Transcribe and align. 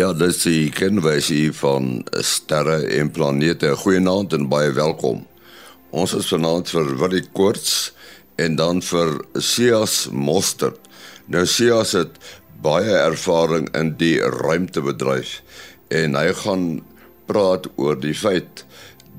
Ja, 0.00 0.14
dit 0.16 0.30
is 0.32 0.44
die 0.46 0.70
kenwysie 0.72 1.50
van 1.52 2.06
sterre 2.24 2.78
en 2.96 3.10
planete. 3.12 3.74
Goeienaand 3.76 4.32
en 4.32 4.46
baie 4.48 4.70
welkom. 4.72 5.18
Ons 5.92 6.14
is 6.16 6.30
vanaand 6.32 6.70
vir 6.72 6.88
Willie 7.02 7.26
Koorts 7.36 7.90
en 8.40 8.56
dan 8.56 8.80
vir 8.86 9.18
Sias 9.36 10.06
Mostert. 10.08 10.78
Nou 11.28 11.42
Sias 11.44 11.92
het 11.98 12.16
baie 12.64 12.96
ervaring 13.02 13.68
in 13.76 13.92
die 14.00 14.14
ruimtebedryf 14.38 15.34
en 15.92 16.16
hy 16.16 16.32
gaan 16.40 16.66
praat 17.28 17.68
oor 17.76 18.00
die 18.00 18.16
feit 18.16 18.64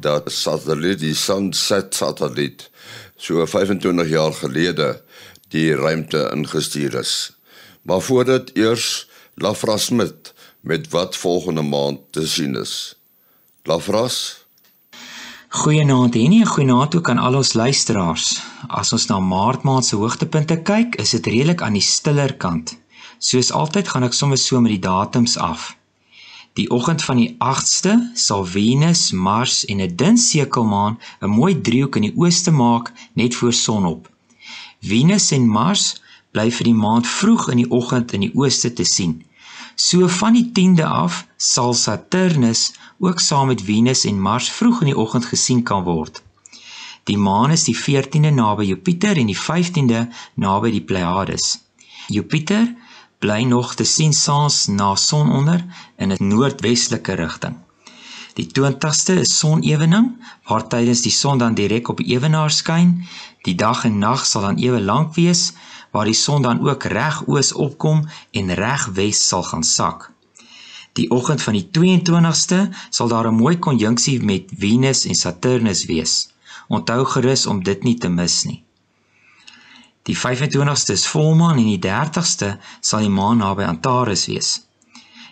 dat 0.01 0.33
satelliet 0.33 1.03
die 1.05 1.13
Sunset 1.13 1.93
satelliet 1.93 2.71
so 3.21 3.45
25 3.45 4.09
jaar 4.15 4.33
gelede 4.41 4.95
die 5.53 5.69
ruimte 5.77 6.25
ingestuur 6.33 7.03
is. 7.05 7.15
Maar 7.85 8.01
voordat 8.01 8.55
eers 8.57 9.03
Lafra 9.37 9.77
Smit 9.77 10.33
met 10.61 10.89
wat 10.89 11.17
volgende 11.17 11.61
maand 11.61 11.99
te 12.09 12.27
sien 12.27 12.55
is. 12.55 12.95
Lafras 13.63 14.45
Goeienaand 15.49 16.15
en 16.15 16.29
nie 16.29 16.45
goeienaand 16.45 16.95
ook 16.95 17.09
aan 17.09 17.17
al 17.17 17.35
ons 17.35 17.53
luisteraars. 17.53 18.41
As 18.67 18.93
ons 18.93 19.05
na 19.09 19.19
Maart 19.19 19.65
maand 19.67 19.85
se 19.85 19.97
hoogtepunte 19.99 20.61
kyk, 20.61 20.95
is 20.95 21.11
dit 21.17 21.25
redelik 21.27 21.61
aan 21.61 21.75
die 21.75 21.83
stiller 21.83 22.33
kant. 22.39 22.77
Soos 23.19 23.51
altyd 23.51 23.89
gaan 23.91 24.07
ek 24.07 24.15
sommer 24.15 24.39
so 24.39 24.61
met 24.63 24.71
die 24.71 24.85
datums 24.85 25.35
af. 25.37 25.73
Die 26.55 26.69
oggend 26.71 27.03
van 27.03 27.19
die 27.19 27.35
8ste 27.43 27.97
sal 28.15 28.45
Venus, 28.45 29.11
Mars 29.11 29.65
en 29.65 29.81
'n 29.81 29.95
dun 29.95 30.17
sekelmaan 30.17 30.99
'n 31.21 31.29
mooi 31.29 31.61
driehoek 31.61 31.95
in 31.95 32.07
die 32.07 32.15
ooste 32.15 32.51
maak 32.51 32.93
net 33.13 33.35
voor 33.35 33.53
sonop. 33.53 34.09
Venus 34.79 35.31
en 35.31 35.47
Mars 35.47 36.01
bly 36.31 36.47
vir 36.51 36.63
die 36.63 36.79
maand 36.85 37.07
vroeg 37.07 37.49
in 37.51 37.57
die 37.57 37.71
oggend 37.71 38.13
in 38.13 38.21
die 38.21 38.35
ooste 38.35 38.73
te 38.73 38.83
sien. 38.83 39.23
So 39.75 40.07
van 40.07 40.33
die 40.33 40.51
10de 40.59 40.85
af 40.85 41.25
sal 41.37 41.73
Saturnus 41.73 42.71
ook 42.99 43.19
saam 43.19 43.47
met 43.47 43.61
Venus 43.61 44.05
en 44.05 44.21
Mars 44.21 44.49
vroeg 44.49 44.81
in 44.81 44.91
die 44.91 44.97
oggend 44.97 45.25
gesien 45.25 45.63
kan 45.63 45.83
word. 45.83 46.23
Die 47.03 47.17
maan 47.17 47.51
is 47.51 47.63
die 47.63 47.77
14de 47.77 48.33
naby 48.33 48.65
Jupiter 48.65 49.17
en 49.17 49.31
die 49.31 49.37
15de 49.37 50.05
naby 50.35 50.71
die 50.71 50.83
Pleiades. 50.83 51.57
Jupiter 52.07 52.75
bly 53.19 53.41
nog 53.43 53.73
te 53.75 53.83
sien 53.83 54.13
saans 54.13 54.65
na 54.67 54.95
sononder 54.95 55.65
in 55.97 56.11
'n 56.11 56.27
noordwestelike 56.27 57.13
rigting. 57.13 57.55
Die 58.33 58.47
20ste 58.47 59.19
is 59.19 59.37
sonewening 59.37 60.07
waar 60.47 60.67
tydens 60.67 61.01
die 61.01 61.11
son 61.11 61.37
dan 61.37 61.53
direk 61.53 61.89
op 61.89 61.97
die 61.97 62.13
ewenaar 62.15 62.51
skyn. 62.51 63.07
Die 63.41 63.55
dag 63.55 63.83
en 63.83 63.97
nag 63.97 64.25
sal 64.25 64.41
dan 64.41 64.57
ewe 64.57 64.81
lank 64.81 65.15
wees 65.15 65.51
waar 65.91 66.05
die 66.05 66.17
son 66.17 66.41
dan 66.41 66.61
ook 66.67 66.83
reg 66.83 67.23
oos 67.27 67.53
opkom 67.53 68.07
en 68.31 68.53
reg 68.53 68.87
wes 68.95 69.27
sal 69.27 69.43
gaan 69.43 69.63
sak. 69.63 70.11
Die 70.93 71.09
oggend 71.11 71.41
van 71.41 71.55
die 71.55 71.67
22ste 71.77 72.59
sal 72.89 73.07
daar 73.07 73.27
'n 73.27 73.39
mooi 73.43 73.59
konjunksie 73.59 74.23
met 74.23 74.51
Venus 74.57 75.05
en 75.05 75.15
Saturnus 75.15 75.85
wees. 75.85 76.29
Onthou 76.67 77.05
gerus 77.05 77.45
om 77.45 77.63
dit 77.63 77.83
nie 77.83 77.97
te 77.97 78.09
mis 78.09 78.43
nie. 78.43 78.63
Die 80.03 80.17
25ste 80.17 80.91
is 80.93 81.07
volmaan 81.07 81.57
en 81.57 81.69
die 81.69 81.79
30ste 81.79 82.57
sal 82.79 82.99
die 82.99 83.09
maan 83.09 83.37
naby 83.37 83.63
Antares 83.63 84.25
wees. 84.25 84.65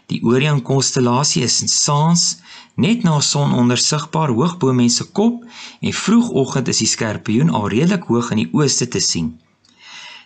Die 0.05 0.23
Orion 0.23 0.61
konstellasie 0.61 1.43
is 1.43 1.61
in 1.61 1.67
Saans 1.67 2.37
net 2.75 3.03
na 3.03 3.19
sononder 3.19 3.77
sigbaar 3.77 4.29
hoog 4.29 4.57
bo 4.57 4.73
mense 4.73 5.03
kop 5.03 5.43
en 5.81 5.93
vroegoggend 5.93 6.67
is 6.67 6.77
die 6.77 6.87
Skorpioen 6.87 7.49
al 7.49 7.67
redelik 7.67 8.03
hoog 8.03 8.31
in 8.31 8.37
die 8.37 8.49
ooste 8.53 8.87
te 8.87 8.99
sien. 8.99 9.39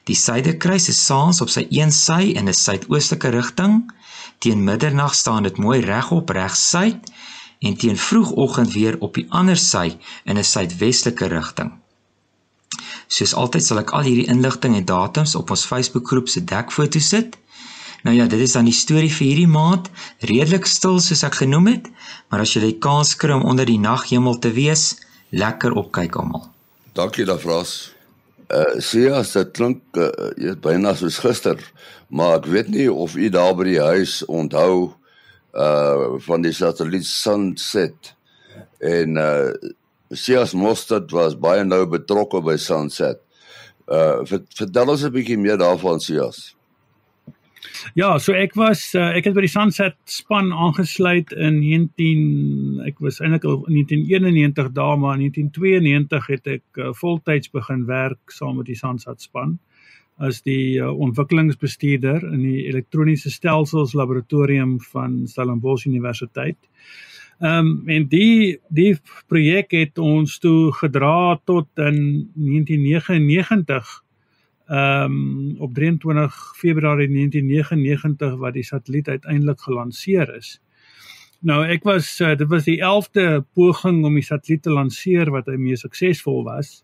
Die 0.10 0.16
suiderkruis 0.16 0.90
is 0.92 1.00
saans 1.06 1.40
op 1.44 1.52
sy 1.52 1.64
een 1.72 1.92
sy 1.92 2.34
in 2.36 2.50
'n 2.50 2.54
suidoostelike 2.54 3.30
rigting. 3.30 3.92
Teen 4.40 4.64
middernag 4.64 5.16
staan 5.16 5.44
dit 5.44 5.58
mooi 5.58 5.80
regop 5.80 6.30
reg 6.30 6.56
suid 6.56 7.12
en 7.60 7.78
teen 7.78 7.98
vroegoggend 7.98 8.74
weer 8.74 9.00
op 9.00 9.14
die 9.14 9.26
ander 9.30 9.58
sy 9.58 9.98
in 10.26 10.38
'n 10.38 10.44
suidwestelike 10.44 11.26
rigting. 11.26 11.72
Soos 13.08 13.34
altyd 13.34 13.64
sal 13.64 13.80
ek 13.80 13.94
al 13.94 14.02
hierdie 14.02 14.28
inligting 14.28 14.76
en 14.76 14.86
datums 14.86 15.36
op 15.36 15.50
ons 15.50 15.66
Facebookgroep 15.66 16.30
se 16.30 16.44
dekfoto 16.44 17.00
sit. 17.00 17.38
Nou 18.04 18.16
ja, 18.16 18.28
dit 18.28 18.40
is 18.40 18.52
dan 18.52 18.66
die 18.66 18.74
storie 18.74 19.12
vir 19.12 19.28
hierdie 19.28 19.48
maand, 19.48 19.90
redelik 20.20 20.66
stil 20.66 21.00
soos 21.00 21.24
ek 21.24 21.36
genoem 21.36 21.68
het, 21.68 21.88
maar 22.30 22.44
as 22.44 22.54
jy 22.54 22.62
die 22.62 22.80
kans 22.80 23.16
kry 23.16 23.32
om 23.32 23.48
onder 23.48 23.66
die 23.66 23.80
naghemel 23.80 24.40
te 24.40 24.52
wees, 24.52 24.98
lekker 25.30 25.72
opkyk 25.72 26.16
almal. 26.16 26.50
Dankie 26.94 27.26
daarvoor 27.26 27.64
uh, 28.54 28.74
sê 28.84 29.08
as 29.14 29.34
dit 29.36 29.54
klink 29.58 29.82
uh, 29.98 30.54
byna 30.64 30.94
soos 30.98 31.20
gister, 31.24 31.60
maar 32.10 32.38
ek 32.40 32.50
weet 32.54 32.70
nie 32.74 32.90
of 32.92 33.16
u 33.18 33.30
daar 33.34 33.56
by 33.58 33.70
die 33.72 33.82
huis 33.82 34.22
onthou 34.28 34.94
uh 35.54 36.18
van 36.26 36.42
die 36.42 36.54
satelliet 36.54 37.06
Sunset 37.06 38.16
en 38.82 39.20
uh 39.22 39.54
Sias 40.14 40.54
Mostert 40.54 41.12
was 41.14 41.36
baie 41.38 41.64
nou 41.66 41.86
betrokke 41.90 42.42
by 42.46 42.56
Sunset. 42.58 43.22
Uh 43.86 44.26
vertel 44.26 44.90
ons 44.90 45.06
'n 45.06 45.14
bietjie 45.14 45.38
meer 45.38 45.58
daarvan 45.58 46.02
Sias. 46.02 46.56
Ja, 47.94 48.18
so 48.20 48.34
ek 48.34 48.56
was 48.56 48.86
uh, 48.96 49.12
ek 49.18 49.28
het 49.28 49.36
by 49.36 49.44
die 49.46 49.52
Sunset 49.52 49.98
span 50.10 50.52
aangesluit 50.56 51.34
in 51.36 51.60
19 51.60 52.88
ek 52.88 53.02
was 53.04 53.20
eintlik 53.20 53.46
in 53.46 53.80
1991 53.80 54.72
daar 54.78 54.98
maar 55.00 55.20
in 55.20 55.28
1992 55.28 56.30
het 56.32 56.50
ek 56.56 56.82
uh, 56.82 56.92
voltyds 56.98 57.52
begin 57.54 57.86
werk 57.90 58.34
saam 58.34 58.58
met 58.62 58.70
die 58.72 58.80
Sunset 58.80 59.22
span 59.22 59.58
as 60.24 60.42
die 60.46 60.80
uh, 60.80 60.92
ontwikkelingsbestuurder 60.92 62.24
in 62.30 62.44
die 62.46 62.68
elektroniese 62.70 63.32
stelsels 63.34 63.96
laboratorium 63.98 64.78
van 64.92 65.24
Stellenbosch 65.28 65.88
Universiteit. 65.90 66.60
Ehm 67.44 67.68
um, 67.68 67.90
en 67.90 68.08
die 68.08 68.60
die 68.70 68.94
projek 69.28 69.74
het 69.74 69.98
ons 70.00 70.38
toe 70.40 70.72
gedra 70.78 71.36
tot 71.44 71.68
in 71.76 72.30
1999 72.38 73.90
ehm 74.68 75.12
um, 75.12 75.56
op 75.60 75.74
23 75.74 76.36
Februarie 76.56 77.08
1999 77.08 78.38
wat 78.40 78.54
die 78.54 78.64
satelliet 78.64 79.08
uiteindelik 79.08 79.60
gelanseer 79.60 80.36
is. 80.36 80.62
Nou 81.44 81.66
ek 81.68 81.84
was 81.84 82.08
uh, 82.24 82.36
dit 82.40 82.48
was 82.48 82.64
die 82.64 82.80
11de 82.80 83.44
poging 83.54 84.06
om 84.08 84.16
die 84.16 84.24
satelliet 84.24 84.64
te 84.64 84.72
lanseer 84.72 85.32
wat 85.32 85.50
hy 85.52 85.58
mee 85.60 85.76
suksesvol 85.76 86.46
was. 86.48 86.84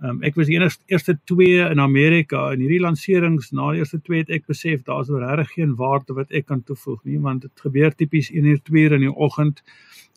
Ehm 0.00 0.16
um, 0.16 0.22
ek 0.26 0.34
was 0.34 0.48
die 0.48 0.56
enigste 0.56 0.82
eerste 0.90 1.14
twee 1.28 1.60
in 1.60 1.80
Amerika 1.80 2.48
en 2.50 2.62
hierdie 2.64 2.80
lanserings 2.82 3.52
na 3.52 3.70
die 3.70 3.84
eerste 3.84 4.00
twee 4.00 4.24
het 4.24 4.32
ek 4.34 4.48
besef 4.50 4.82
daar's 4.86 5.10
oor 5.12 5.22
regtig 5.22 5.52
geen 5.54 5.74
waarde 5.76 6.16
wat 6.16 6.32
ek 6.34 6.48
kan 6.48 6.64
toevoeg 6.66 7.04
nie 7.04 7.18
want 7.22 7.46
dit 7.46 7.62
gebeur 7.66 7.94
tipies 7.94 8.30
1 8.32 8.48
uur 8.48 8.62
2 8.64 8.86
uur 8.88 8.96
in 8.96 9.04
die 9.06 9.12
oggend. 9.14 9.60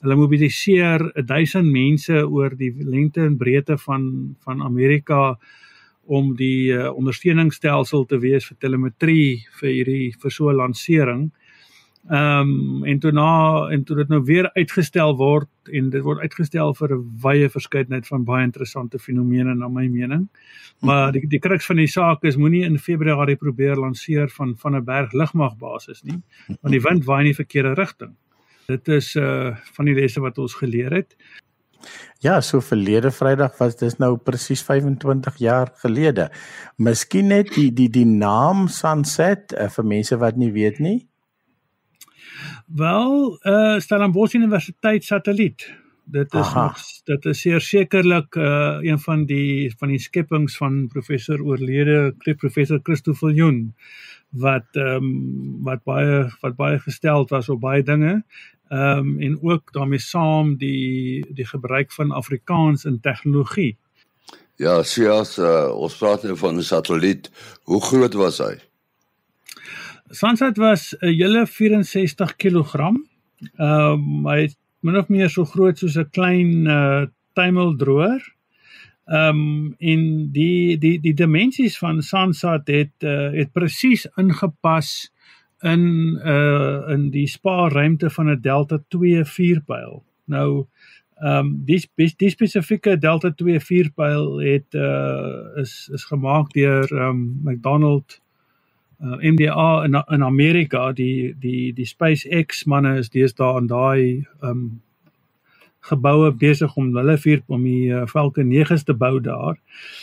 Hulle 0.02 0.16
mobiliseer 0.18 1.12
1000 1.20 1.70
mense 1.70 2.24
oor 2.24 2.56
die 2.58 2.72
lengte 2.80 3.28
en 3.28 3.38
breedte 3.38 3.78
van 3.78 4.08
van 4.48 4.64
Amerika 4.64 5.36
om 6.06 6.36
die 6.36 6.74
uh, 6.74 6.90
ondersteuningsstelsel 6.92 8.06
te 8.06 8.20
wees 8.20 8.46
vir 8.50 8.58
telemetrie 8.60 9.46
vir 9.60 9.70
hierdie 9.70 10.14
vir 10.20 10.32
so 10.32 10.50
'n 10.50 10.56
lansering. 10.56 11.32
Ehm 12.12 12.50
um, 12.50 12.84
en 12.84 13.00
toe 13.00 13.12
na 13.12 13.70
en 13.72 13.84
toe 13.84 13.96
dit 13.96 14.10
nou 14.10 14.24
weer 14.24 14.50
uitgestel 14.54 15.16
word 15.16 15.50
en 15.72 15.90
dit 15.90 16.04
word 16.04 16.20
uitgestel 16.20 16.74
vir 16.76 16.96
'n 16.96 17.20
wye 17.24 17.50
verskeidenheid 17.50 18.08
van 18.08 18.26
baie 18.26 18.44
interessante 18.44 19.00
fenomene 19.00 19.56
na 19.56 19.68
my 19.70 19.88
mening. 19.88 20.28
Maar 20.82 21.12
die 21.12 21.28
die 21.28 21.40
kruks 21.40 21.66
van 21.66 21.76
die 21.76 21.88
saak 21.88 22.24
is 22.24 22.36
moenie 22.36 22.64
in 22.64 22.78
Februarie 22.78 23.36
probeer 23.36 23.76
lanseer 23.76 24.28
van 24.30 24.56
van 24.58 24.76
'n 24.76 24.84
berg 24.84 25.14
lugmagbasis 25.14 26.04
nie, 26.04 26.22
want 26.48 26.74
die 26.74 26.82
wind 26.82 27.06
waai 27.06 27.20
in 27.20 27.32
die 27.32 27.44
verkeerde 27.44 27.74
rigting. 27.74 28.16
Dit 28.68 28.88
is 28.88 29.16
uh 29.16 29.56
van 29.56 29.86
die 29.86 29.96
lesse 29.96 30.20
wat 30.20 30.38
ons 30.38 30.54
geleer 30.54 30.92
het. 30.92 31.16
Ja, 32.24 32.42
so 32.42 32.62
verlede 32.62 33.12
Vrydag 33.12 33.58
was 33.60 33.76
dis 33.76 33.98
nou 34.00 34.16
presies 34.18 34.64
25 34.64 35.38
jaar 35.44 35.72
gelede. 35.82 36.30
Miskien 36.78 37.28
net 37.34 37.54
die 37.56 37.70
die 37.74 37.90
die 37.92 38.06
naam 38.08 38.68
Sunset 38.68 39.54
uh, 39.58 39.70
vir 39.70 39.90
mense 39.96 40.20
wat 40.22 40.40
nie 40.40 40.52
weet 40.56 40.80
nie. 40.80 41.00
Wel, 42.68 43.38
uh 43.44 43.80
Stellenbosch 43.84 44.36
Universiteit 44.36 45.04
satelliet. 45.04 45.68
Dit 46.06 46.34
is 46.34 46.54
nog, 46.54 46.80
dit 47.06 47.26
is 47.26 47.42
seker 47.42 47.62
sekerlik 47.62 48.36
uh 48.36 48.80
een 48.82 49.00
van 49.00 49.26
die 49.26 49.74
van 49.80 49.90
die 49.90 50.00
skepings 50.00 50.58
van 50.58 50.88
professor 50.88 51.42
oorlede 51.42 52.16
professor 52.40 52.80
Christo 52.84 53.14
Viljoen 53.14 53.74
wat 54.34 54.66
ehm 54.72 55.06
um, 55.06 55.64
wat 55.64 55.84
baie 55.84 56.30
wat 56.42 56.56
baie 56.56 56.80
gestel 56.80 57.28
was 57.30 57.50
op 57.50 57.62
baie 57.62 57.84
dinge 57.84 58.24
ehm 58.70 58.98
um, 58.98 59.20
en 59.20 59.38
ook 59.42 59.74
daarmee 59.74 60.00
saam 60.00 60.58
die 60.58 61.26
die 61.34 61.48
gebruik 61.48 61.92
van 61.92 62.12
Afrikaans 62.12 62.86
in 62.86 63.00
tegnologie. 63.00 63.78
Ja, 64.56 64.84
sies 64.84 65.38
uh, 65.38 65.72
ons 65.76 65.98
praat 65.98 66.24
nou 66.24 66.38
van 66.38 66.58
'n 66.58 66.64
satelliet. 66.64 67.32
Hoe 67.64 67.82
groot 67.82 68.14
was 68.14 68.38
hy? 68.38 68.56
Sansat 70.10 70.58
was 70.58 70.96
'n 71.00 71.08
hele 71.08 71.48
64 71.48 72.36
kg. 72.36 72.74
Ehm 72.76 73.92
um, 73.92 74.28
hy 74.28 74.42
het 74.42 74.58
min 74.80 74.98
of 74.98 75.08
meer 75.08 75.30
so 75.30 75.46
groot 75.46 75.78
soos 75.78 75.98
'n 75.98 76.10
klein 76.10 76.66
uh 76.66 77.06
tuimeldroër. 77.34 78.22
Ehm 79.06 79.28
um, 79.28 79.76
en 79.78 80.32
die 80.32 80.78
die 80.78 81.00
die 81.00 81.14
dimensies 81.14 81.78
van 81.78 82.02
Sansat 82.02 82.68
het 82.68 82.94
uh, 83.04 83.32
het 83.32 83.52
presies 83.52 84.08
ingepas 84.16 85.12
in 85.64 86.20
uh 86.26 86.90
in 86.92 87.10
die 87.10 87.28
spaarruimte 87.28 88.10
van 88.10 88.30
'n 88.30 88.42
Delta 88.42 88.84
2 88.88 89.26
vuurpyl. 89.26 90.04
Nou 90.26 90.66
ehm 91.22 91.38
um, 91.38 91.62
die 91.66 91.80
die 92.18 92.30
spesifieke 92.30 92.98
Delta 92.98 93.32
2 93.32 93.60
vuurpyl 93.60 94.40
het 94.40 94.74
uh 94.74 95.58
is 95.62 95.90
is 95.94 96.04
gemaak 96.04 96.52
deur 96.54 96.92
ehm 96.92 97.10
um, 97.10 97.40
McDonald 97.44 98.22
uh, 99.02 99.18
MDA 99.20 99.84
in 99.84 100.04
in 100.08 100.24
Amerika 100.24 100.92
die 100.92 101.36
die 101.40 101.74
die 101.74 101.86
SpaceX 101.86 102.64
manne 102.66 102.98
is 102.98 103.10
deesdae 103.10 103.56
aan 103.56 103.68
daai 103.68 104.26
ehm 104.42 104.50
um, 104.50 104.82
geboue 105.84 106.32
besig 106.40 106.76
om 106.80 106.92
hulle 106.96 107.18
vuur 107.20 107.42
om 107.48 107.64
die 107.68 107.90
uh, 107.92 108.06
Falcon 108.08 108.52
9s 108.52 108.86
te 108.88 108.96
bou 108.96 109.18
daar. 109.24 109.58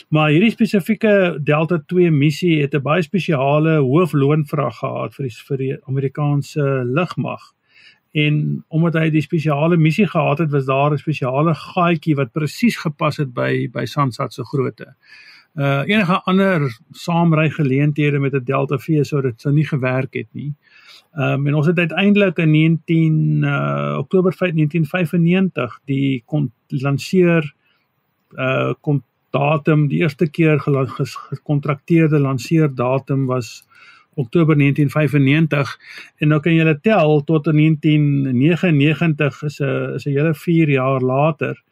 Maar 0.09 0.31
hierdie 0.35 0.53
spesifieke 0.53 1.39
Delta 1.45 1.81
2 1.93 2.11
missie 2.11 2.61
het 2.61 2.75
'n 2.75 2.83
baie 2.83 3.03
spesiale 3.03 3.79
hoofloonvraag 3.79 4.77
gehad 4.83 5.15
vir 5.15 5.29
die 5.29 5.37
vir 5.49 5.57
die 5.57 5.77
Amerikaanse 5.89 6.85
lugmag. 6.85 7.41
En 8.13 8.65
omdat 8.69 8.95
hy 8.95 9.11
die 9.11 9.23
spesiale 9.23 9.77
missie 9.77 10.07
gehad 10.07 10.39
het, 10.39 10.51
was 10.51 10.67
daar 10.67 10.93
'n 10.93 10.99
spesiale 10.99 11.55
gaatjie 11.55 12.17
wat 12.17 12.33
presies 12.33 12.77
gepas 12.77 13.17
het 13.17 13.33
by 13.35 13.69
by 13.73 13.85
Sansat 13.85 14.35
se 14.35 14.45
grootte. 14.45 14.95
Uh 15.55 15.83
enige 15.87 16.21
ander 16.31 16.79
saamry 16.91 17.51
geleenthede 17.51 18.19
met 18.19 18.35
'n 18.35 18.45
Delta 18.45 18.79
V 18.79 19.05
sou 19.05 19.23
dit 19.23 19.41
sou 19.41 19.55
nie 19.55 19.67
gewerk 19.67 20.15
het 20.15 20.29
nie. 20.33 20.55
Ehm 21.15 21.41
um, 21.41 21.47
en 21.47 21.55
ons 21.55 21.67
het 21.67 21.79
uiteindelik 21.79 22.39
in 22.39 22.51
19 22.51 23.43
uh 23.43 23.97
Oktober 23.99 24.35
1995 24.39 25.81
die 25.85 26.23
kon 26.27 26.53
lanseer 26.69 27.55
uh 28.39 28.73
kon 28.81 29.03
datum 29.31 29.89
die 29.89 29.99
eerste 29.99 30.29
keer 30.31 30.61
gekontrakteerde 30.61 32.19
lanseerdatum 32.19 33.27
was 33.27 33.65
Oktober 34.15 34.57
1995 34.59 35.79
en 36.17 36.29
nou 36.29 36.41
kan 36.41 36.55
jy 36.55 36.75
tel 36.83 37.23
tot 37.25 37.47
in 37.47 37.57
1999 37.57 39.43
is 39.43 39.61
'n 39.61 39.95
is 39.95 40.07
'n 40.07 40.11
hele 40.11 40.35
4 40.35 40.69
jaar 40.69 41.01
later 41.01 41.63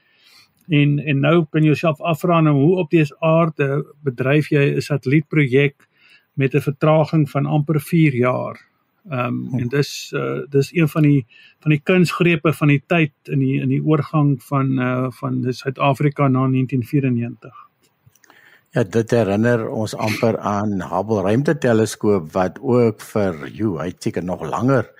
en 0.69 0.99
en 0.99 1.21
nou 1.21 1.45
kan 1.51 1.63
jy 1.63 1.73
jouself 1.73 2.01
afvra 2.01 2.41
nou 2.41 2.55
hoe 2.57 2.77
op 2.85 2.91
dese 2.91 3.17
aarde 3.21 3.85
bedryf 4.05 4.51
jy 4.51 4.75
'n 4.77 4.81
satellietprojek 4.81 5.89
met 6.35 6.55
'n 6.55 6.61
vertraging 6.61 7.31
van 7.31 7.47
amper 7.47 7.81
4 7.81 8.15
jaar. 8.15 8.69
Ehm 9.11 9.49
um, 9.55 9.61
en 9.61 9.69
dis 9.69 10.13
uh 10.17 10.45
dis 10.51 10.75
een 10.75 10.89
van 10.89 11.03
die 11.03 11.27
van 11.61 11.71
die 11.71 11.81
kunsgrepe 11.81 12.53
van 12.53 12.69
die 12.69 12.83
tyd 12.87 13.13
in 13.25 13.39
die 13.39 13.61
in 13.61 13.69
die 13.69 13.83
oorgang 13.85 14.43
van 14.43 14.79
uh 14.79 15.11
van 15.11 15.53
Suid-Afrika 15.53 16.29
na 16.29 16.49
1994. 16.49 17.69
Ja, 18.71 18.85
dit 18.85 19.11
herinner 19.11 19.69
ons 19.69 19.95
amper 19.97 20.39
aan 20.39 20.83
Hubble 20.91 21.23
ruimteteleskoop 21.23 22.33
wat 22.33 22.59
ook 22.61 23.01
vir 23.01 23.49
jou, 23.49 23.79
hy 23.81 23.93
seker 23.99 24.25
nog 24.25 24.45
langer 24.45 24.91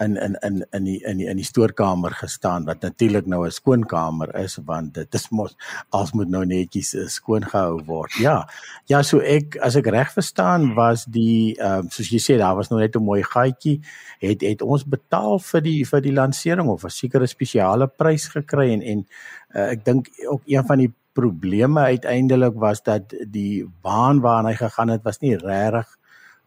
in 0.00 0.16
in 0.16 0.36
in 0.42 0.64
in 0.72 0.84
die 0.84 0.98
in 1.06 1.18
die 1.18 1.26
in 1.30 1.36
die 1.36 1.46
stoorkamer 1.46 2.14
gestaan 2.18 2.64
wat 2.64 2.80
natuurlik 2.82 3.26
nou 3.26 3.46
'n 3.46 3.50
skoonkamer 3.50 4.34
is 4.34 4.58
want 4.64 4.94
dit 4.94 5.14
is 5.14 5.28
mos 5.30 5.56
als 5.90 6.12
moet 6.12 6.28
nou 6.28 6.44
netjies 6.44 6.94
eh, 6.94 7.06
skoon 7.06 7.44
gehou 7.44 7.84
word. 7.84 8.12
Ja. 8.18 8.48
Ja, 8.86 9.02
so 9.02 9.18
ek 9.18 9.56
as 9.56 9.76
ek 9.76 9.86
reg 9.86 10.12
verstaan 10.12 10.74
was 10.74 11.04
die 11.04 11.54
ehm 11.58 11.78
um, 11.78 11.90
soos 11.90 12.10
jy 12.10 12.18
sê 12.18 12.38
daar 12.38 12.56
was 12.56 12.70
nou 12.70 12.80
net 12.80 12.96
'n 12.96 13.04
mooi 13.04 13.22
gaatjie 13.22 13.80
het 14.18 14.40
het 14.40 14.62
ons 14.62 14.84
betaal 14.84 15.38
vir 15.38 15.60
die 15.60 15.84
vir 15.84 16.00
die 16.00 16.12
lansering 16.12 16.68
of 16.68 16.84
'n 16.84 16.90
sekere 16.90 17.26
spesiale 17.26 17.86
prys 17.86 18.28
gekry 18.28 18.72
en 18.72 18.82
en 18.82 19.06
uh, 19.54 19.70
ek 19.70 19.84
dink 19.84 20.08
ook 20.26 20.42
een 20.46 20.64
van 20.66 20.78
die 20.78 20.92
probleme 21.12 21.80
uiteindelik 21.80 22.54
was 22.54 22.82
dat 22.82 23.14
die 23.30 23.64
baan 23.82 24.20
waarna 24.20 24.48
hy 24.48 24.56
gegaan 24.56 24.88
het 24.88 25.02
was 25.04 25.20
nie 25.20 25.36
regtig 25.36 25.86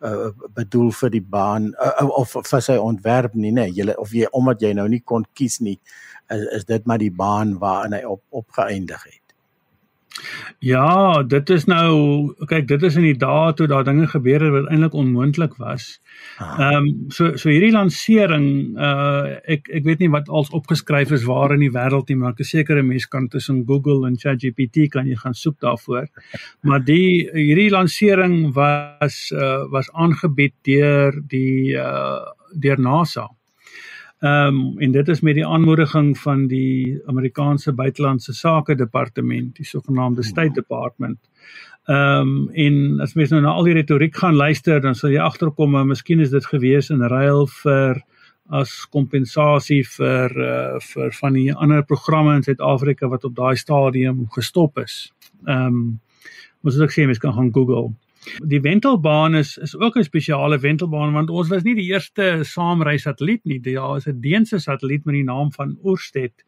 uh, 0.06 0.32
bedoel 0.56 0.92
vir 0.92 1.14
die 1.14 1.24
baan 1.24 1.72
uh, 1.82 2.10
of 2.20 2.36
vir 2.38 2.64
sy 2.64 2.78
ontwerp 2.82 3.36
nie 3.36 3.52
nê 3.52 3.70
nee, 3.72 3.96
of 3.98 4.14
jy 4.14 4.30
omdat 4.32 4.62
jy 4.62 4.74
nou 4.78 4.88
nie 4.92 5.04
kon 5.06 5.26
kies 5.34 5.60
nie 5.62 5.78
is, 6.34 6.44
is 6.60 6.68
dit 6.70 6.86
maar 6.86 7.02
die 7.02 7.14
baan 7.14 7.58
waarin 7.62 7.98
hy 7.98 8.04
op 8.08 8.24
opgeëindig 8.44 9.08
het 9.10 9.27
Ja, 10.60 11.24
dit 11.24 11.50
is 11.54 11.68
nou 11.70 12.34
kyk 12.50 12.68
dit 12.68 12.84
is 12.88 12.96
in 12.98 13.06
die 13.06 13.18
dae 13.18 13.54
toe 13.54 13.68
daar 13.70 13.86
dinge 13.86 14.08
gebeur 14.10 14.42
het 14.42 14.54
wat 14.56 14.72
eintlik 14.72 14.98
onmoontlik 14.98 15.58
was. 15.62 16.00
Ah. 16.42 16.58
Ehm 16.58 16.88
um, 16.88 16.90
so 17.14 17.36
so 17.38 17.50
hierdie 17.50 17.74
lansering 17.76 18.48
uh 18.78 19.38
ek 19.46 19.70
ek 19.70 19.86
weet 19.86 20.02
nie 20.02 20.12
wat 20.14 20.30
als 20.30 20.50
opgeskryf 20.50 21.14
is 21.14 21.28
waar 21.30 21.54
in 21.54 21.62
die 21.66 21.74
wêreld 21.74 22.10
nie, 22.10 22.18
maar 22.18 22.34
ek 22.34 22.42
is 22.46 22.54
seker 22.56 22.82
'n 22.82 22.88
mens 22.88 23.06
kan 23.06 23.28
tussen 23.28 23.64
Google 23.68 24.08
en 24.08 24.18
ChatGPT 24.18 24.90
kan 24.90 25.08
jy 25.08 25.16
gaan 25.16 25.34
soek 25.38 25.60
daarvoor. 25.60 26.08
Maar 26.62 26.84
die 26.84 27.30
hierdie 27.34 27.70
lansering 27.70 28.54
was 28.54 29.32
uh 29.32 29.70
was 29.70 29.92
aangebied 29.94 30.54
deur 30.64 31.14
die 31.28 31.78
uh 31.78 32.34
deur 32.54 32.80
NASA. 32.80 33.37
Ehm 34.20 34.56
um, 34.56 34.80
en 34.80 34.92
dit 34.92 35.08
is 35.08 35.20
met 35.22 35.36
die 35.38 35.46
aanmoediging 35.46 36.18
van 36.18 36.48
die 36.48 37.02
Amerikaanse 37.06 37.74
buitelandse 37.74 38.34
sake 38.34 38.76
departement, 38.76 39.56
die 39.56 39.66
sogenaamde 39.66 40.24
State 40.24 40.54
Department. 40.54 41.20
Ehm 41.86 42.20
um, 42.20 42.50
en 42.50 43.00
as 43.02 43.14
mens 43.14 43.30
nou 43.30 43.42
na 43.42 43.54
al 43.54 43.70
die 43.70 43.76
retoriek 43.78 44.16
gaan 44.18 44.36
luister, 44.36 44.82
dan 44.82 44.96
sal 44.96 45.14
jy 45.14 45.22
agterkom, 45.22 45.72
maar 45.72 45.86
miskien 45.86 46.20
is 46.20 46.34
dit 46.34 46.46
gewees 46.46 46.90
in 46.90 47.06
ruil 47.06 47.46
vir 47.62 48.02
as 48.50 48.74
kompensasie 48.90 49.84
vir 49.84 50.34
uh, 50.42 50.80
vir 50.80 51.14
van 51.20 51.34
die 51.34 51.54
ander 51.54 51.86
programme 51.86 52.36
in 52.36 52.44
Suid-Afrika 52.44 53.08
wat 53.08 53.24
op 53.24 53.36
daai 53.36 53.56
stadium 53.56 54.26
gestop 54.34 54.82
is. 54.82 55.14
Ehm 55.46 55.66
um, 55.68 56.00
moet 56.66 56.82
ek 56.82 56.92
sê 56.92 57.06
mens 57.06 57.22
kan 57.22 57.34
gaan 57.34 57.54
Google. 57.54 57.94
Die 58.46 58.62
wentelbaan 58.62 59.36
is 59.36 59.58
is 59.58 59.76
ook 59.78 59.98
'n 59.98 60.04
spesiale 60.04 60.60
wentelbaan 60.60 61.14
want 61.14 61.30
ons 61.30 61.50
was 61.50 61.64
nie 61.64 61.76
die 61.76 61.90
eerste 61.92 62.40
saamreis 62.44 63.02
satelliet 63.02 63.46
nie. 63.46 63.60
Daar 63.60 63.98
is 63.98 64.08
'n 64.08 64.22
Deense 64.22 64.60
satelliet 64.60 65.06
met 65.06 65.16
die 65.16 65.24
naam 65.24 65.52
van 65.52 65.78
Oersted 65.84 66.46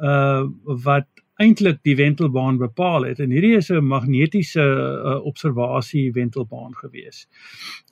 uh 0.00 0.44
wat 0.64 1.06
eintlik 1.38 1.78
die 1.82 1.96
wentelbaan 1.96 2.58
bepaal 2.58 3.04
het 3.06 3.20
en 3.20 3.30
hierdie 3.30 3.56
is 3.56 3.70
'n 3.70 3.84
magnetiese 3.84 4.62
uh, 4.62 5.24
observasie 5.24 6.12
wentelbaan 6.12 6.74
gewees. 6.74 7.28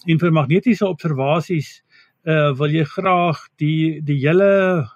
En 0.06 0.18
vir 0.18 0.32
magnetiese 0.32 0.86
observasies 0.86 1.82
uh 2.24 2.52
wil 2.58 2.70
jy 2.70 2.84
graag 2.84 3.48
die 3.56 4.02
die 4.02 4.18
hele 4.26 4.86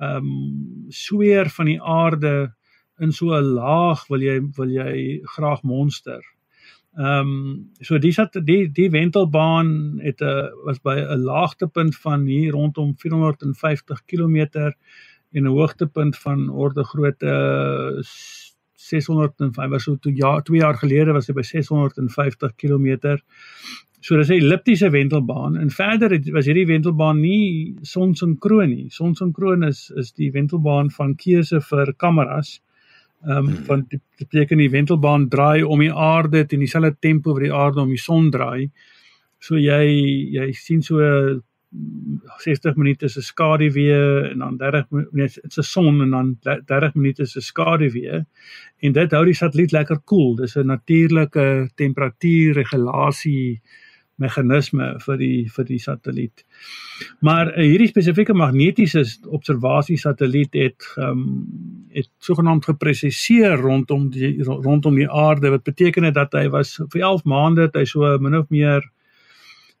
ehm 0.00 0.16
um, 0.16 0.86
sweer 0.88 1.48
van 1.48 1.66
die 1.66 1.80
aarde 1.82 2.54
in 2.98 3.12
so 3.12 3.26
'n 3.34 3.54
laag 3.54 4.06
wil 4.08 4.22
jy 4.22 4.40
wil 4.56 4.70
jy 4.70 5.20
graag 5.36 5.62
monster 5.62 6.20
Ehm 6.98 7.28
um, 7.28 7.70
so 7.80 7.98
dis 7.98 8.16
dat 8.16 8.34
die 8.44 8.70
die 8.72 8.90
wentelbaan 8.90 10.00
het 10.02 10.20
'n 10.20 10.24
uh, 10.24 10.48
was 10.64 10.80
by 10.82 10.96
'n 10.98 11.22
laagtepunt 11.22 11.96
van 11.96 12.24
hier 12.26 12.52
rondom 12.52 12.94
450 12.98 14.04
km 14.04 14.36
en 15.32 15.42
'n 15.42 15.46
hoogtepunt 15.46 16.18
van 16.18 16.48
orde 16.48 16.84
grootte 16.84 18.02
605 18.74 19.68
was 19.68 19.82
so 19.82 19.96
toe 19.96 20.16
ja 20.16 20.40
2 20.40 20.58
jaar 20.58 20.74
gelede 20.74 21.12
was 21.12 21.26
hy 21.26 21.32
by 21.32 21.42
650 21.42 22.54
km. 22.56 23.18
So 24.00 24.16
dis 24.16 24.28
'n 24.28 24.40
elliptiese 24.40 24.90
wentelbaan 24.90 25.56
en 25.56 25.70
verder 25.70 26.10
het, 26.10 26.30
was 26.30 26.46
hierdie 26.46 26.66
wentelbaan 26.66 27.20
nie 27.20 27.76
sonsinkroon 27.82 28.68
nie. 28.68 28.90
Sonsinkroon 28.90 29.62
is 29.62 29.90
is 29.90 30.12
die 30.12 30.32
wentelbaan 30.32 30.90
van 30.90 31.14
keuse 31.14 31.60
vir 31.60 31.94
kameras. 31.96 32.60
Ehm 33.28 33.36
um, 33.36 33.46
hmm. 33.46 33.66
want 33.66 33.90
dit 33.90 34.00
beteken 34.16 34.58
die 34.58 34.70
wentelbaan 34.70 35.28
draai 35.28 35.62
om 35.62 35.78
die 35.78 35.92
aarde 35.92 36.46
teen 36.46 36.64
dieselfde 36.64 36.96
tempo 37.00 37.34
wat 37.36 37.42
die 37.44 37.54
aarde 37.54 37.80
om 37.80 37.88
die 37.92 38.00
son 38.00 38.30
draai. 38.30 38.70
So 39.38 39.56
jy 39.60 39.84
jy 40.36 40.52
sien 40.56 40.82
so 40.82 41.00
60 42.38 42.76
minute 42.76 43.08
se 43.08 43.22
skaduwee 43.22 44.30
en 44.30 44.38
dan 44.38 44.56
30 44.58 44.86
minute 44.90 45.40
is 45.44 45.58
'n 45.58 45.62
son 45.62 46.00
en 46.02 46.10
dan 46.10 46.38
30 46.66 46.94
minute 46.94 47.26
se 47.26 47.40
skaduwee 47.40 48.24
en 48.80 48.92
dit 48.92 49.12
hou 49.12 49.24
die 49.24 49.34
satelliet 49.34 49.72
lekker 49.72 50.00
koel. 50.04 50.34
Cool. 50.34 50.36
Dis 50.36 50.56
'n 50.56 50.66
natuurlike 50.66 51.70
temperatuurregulasie 51.74 53.60
meganisme 54.20 54.92
vir 55.04 55.18
die 55.20 55.48
vir 55.54 55.66
die 55.68 55.80
satelliet. 55.82 56.44
Maar 57.26 57.52
uh, 57.54 57.64
hierdie 57.64 57.90
spesifieke 57.90 58.36
magnetiese 58.36 59.04
observasie 59.28 59.98
satelliet 60.00 60.56
het 60.58 60.92
ehm 60.96 61.10
um, 61.10 61.26
het 61.90 62.06
sogenaamd 62.22 62.68
gepresiseer 62.68 63.58
rondom 63.58 64.04
die 64.14 64.36
rondom 64.46 64.94
die 64.94 65.10
aarde 65.10 65.50
wat 65.50 65.64
beteken 65.66 66.06
het 66.06 66.14
dat 66.14 66.36
hy 66.38 66.46
was 66.48 66.76
vir 66.92 67.00
11 67.00 67.24
maande 67.24 67.66
het 67.66 67.74
hy 67.74 67.82
so 67.84 68.06
min 68.22 68.36
of 68.38 68.46
meer 68.48 68.84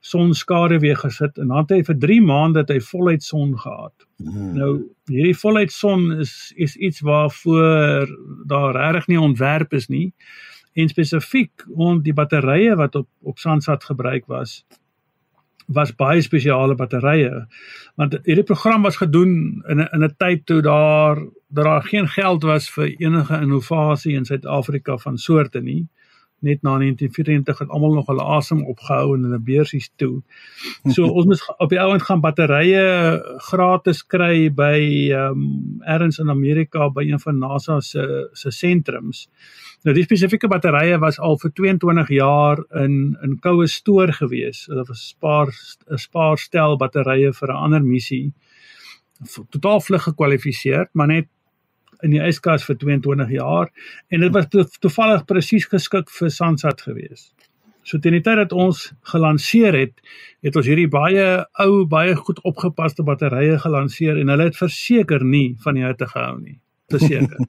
sonskade 0.00 0.80
weer 0.80 0.96
gesit 0.96 1.38
en 1.38 1.52
dan 1.52 1.58
het 1.62 1.70
hy 1.70 1.82
vir 1.86 1.98
3 2.02 2.20
maande 2.24 2.64
het 2.64 2.72
hy 2.72 2.80
voluit 2.80 3.22
son 3.22 3.52
gehad. 3.58 3.94
Hmm. 4.18 4.54
Nou 4.56 4.70
hierdie 5.12 5.36
voluit 5.36 5.72
son 5.72 6.08
is 6.18 6.52
is 6.56 6.76
iets 6.76 7.04
waarvoor 7.06 8.08
daar 8.48 8.76
regtig 8.76 9.12
nie 9.12 9.20
ontwerp 9.20 9.76
is 9.76 9.88
nie 9.88 10.08
en 10.72 10.88
spesifiek 10.88 11.64
om 11.74 12.02
die 12.02 12.14
batterye 12.14 12.76
wat 12.76 12.94
op 12.94 13.08
op 13.22 13.38
Sansat 13.38 13.84
gebruik 13.84 14.26
was 14.26 14.64
was 15.70 15.92
baie 15.94 16.22
spesiale 16.22 16.74
batterye. 16.74 17.46
Want 17.94 18.16
hierdie 18.26 18.46
program 18.46 18.82
was 18.82 18.96
gedoen 18.96 19.62
in 19.68 19.80
'n 19.80 19.88
in 19.94 20.04
'n 20.04 20.14
tyd 20.18 20.46
toe 20.46 20.62
daar 20.62 21.16
dat 21.48 21.64
daar 21.64 21.82
geen 21.82 22.08
geld 22.08 22.42
was 22.42 22.70
vir 22.70 22.94
enige 22.98 23.40
innovasie 23.40 24.14
in 24.14 24.24
Suid-Afrika 24.24 24.96
van 24.96 25.18
soorte 25.18 25.60
nie 25.60 25.88
net 26.40 26.62
na 26.62 26.76
1994 26.80 27.58
het 27.58 27.68
almal 27.68 27.94
nog 27.94 28.06
hulle 28.10 28.24
asem 28.36 28.62
opgehou 28.66 29.14
en 29.14 29.26
hulle 29.28 29.38
beursies 29.44 29.90
toe. 30.00 30.20
So 30.88 31.08
ons 31.16 31.26
moet 31.28 31.44
op 31.58 31.72
die 31.72 31.80
ouend 31.80 32.02
gaan 32.02 32.22
batterye 32.24 32.84
gratis 33.50 34.02
kry 34.06 34.50
by 34.50 34.76
ehm 35.12 35.40
um, 35.40 35.48
ergens 35.80 36.18
in 36.20 36.30
Amerika 36.30 36.90
by 36.90 37.06
een 37.08 37.20
van 37.20 37.38
NASA 37.38 37.80
se 37.80 38.28
se 38.32 38.50
sentrums. 38.50 39.26
Nou 39.84 39.94
die 39.96 40.04
spesifieke 40.04 40.48
batterye 40.48 40.98
was 41.00 41.18
al 41.18 41.38
vir 41.40 41.52
22 41.56 42.14
jaar 42.16 42.60
in 42.82 43.16
in 43.24 43.38
koue 43.40 43.66
stoor 43.68 44.12
gewees. 44.12 44.66
Hulle 44.68 44.84
was 44.88 45.08
spaar 45.08 45.48
'n 45.48 45.98
spaarstel 45.98 46.76
batterye 46.76 47.32
vir 47.32 47.48
'n 47.48 47.62
ander 47.64 47.82
missie. 47.82 48.32
Totaal 49.50 49.80
vlug 49.80 50.02
gekwalifiseer, 50.02 50.88
maar 50.92 51.06
net 51.06 51.28
in 52.06 52.14
die 52.14 52.22
yskas 52.24 52.64
vir 52.66 52.78
22 52.80 53.36
jaar 53.36 53.70
en 54.08 54.24
dit 54.24 54.32
was 54.34 54.48
to 54.52 54.64
toevallig 54.80 55.26
presies 55.28 55.68
geskik 55.70 56.10
vir 56.18 56.32
Sansat 56.34 56.82
gewees. 56.86 57.30
So 57.82 57.98
teen 57.98 58.18
die 58.18 58.24
tyd 58.24 58.38
dat 58.38 58.52
ons 58.52 58.90
gelanseer 59.12 59.76
het, 59.76 59.94
het 60.44 60.56
ons 60.56 60.68
hierdie 60.68 60.88
baie 60.90 61.44
ou, 61.64 61.86
baie 61.88 62.16
goed 62.18 62.42
opgepaste 62.46 63.04
batterye 63.06 63.56
gelanseer 63.62 64.20
en 64.20 64.32
hulle 64.32 64.50
het 64.50 64.58
verseker 64.58 65.24
nie 65.24 65.56
van 65.64 65.78
die 65.78 65.86
hitte 65.86 66.08
gehou 66.10 66.36
nie. 66.42 66.58
Verseker. 66.92 67.40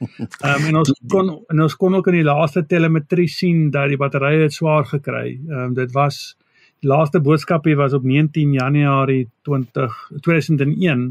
Ehm 0.00 0.62
um, 0.62 0.66
en 0.70 0.76
ons 0.80 0.92
kon 1.12 1.26
en 1.52 1.58
ons 1.60 1.74
kon 1.76 1.94
ook 1.98 2.06
in 2.08 2.14
die 2.22 2.24
laaste 2.24 2.62
telemetrie 2.64 3.28
sien 3.28 3.66
dat 3.74 3.90
die 3.92 3.98
batterye 4.00 4.46
het 4.46 4.54
swaar 4.56 4.86
gekry. 4.88 5.34
Ehm 5.36 5.66
um, 5.66 5.74
dit 5.76 5.92
was 5.92 6.20
die 6.80 6.88
laaste 6.88 7.20
boodskapie 7.20 7.76
was 7.76 7.92
op 7.92 8.06
19 8.08 8.54
Januarie 8.56 9.26
20 9.44 9.98
2001 10.24 11.04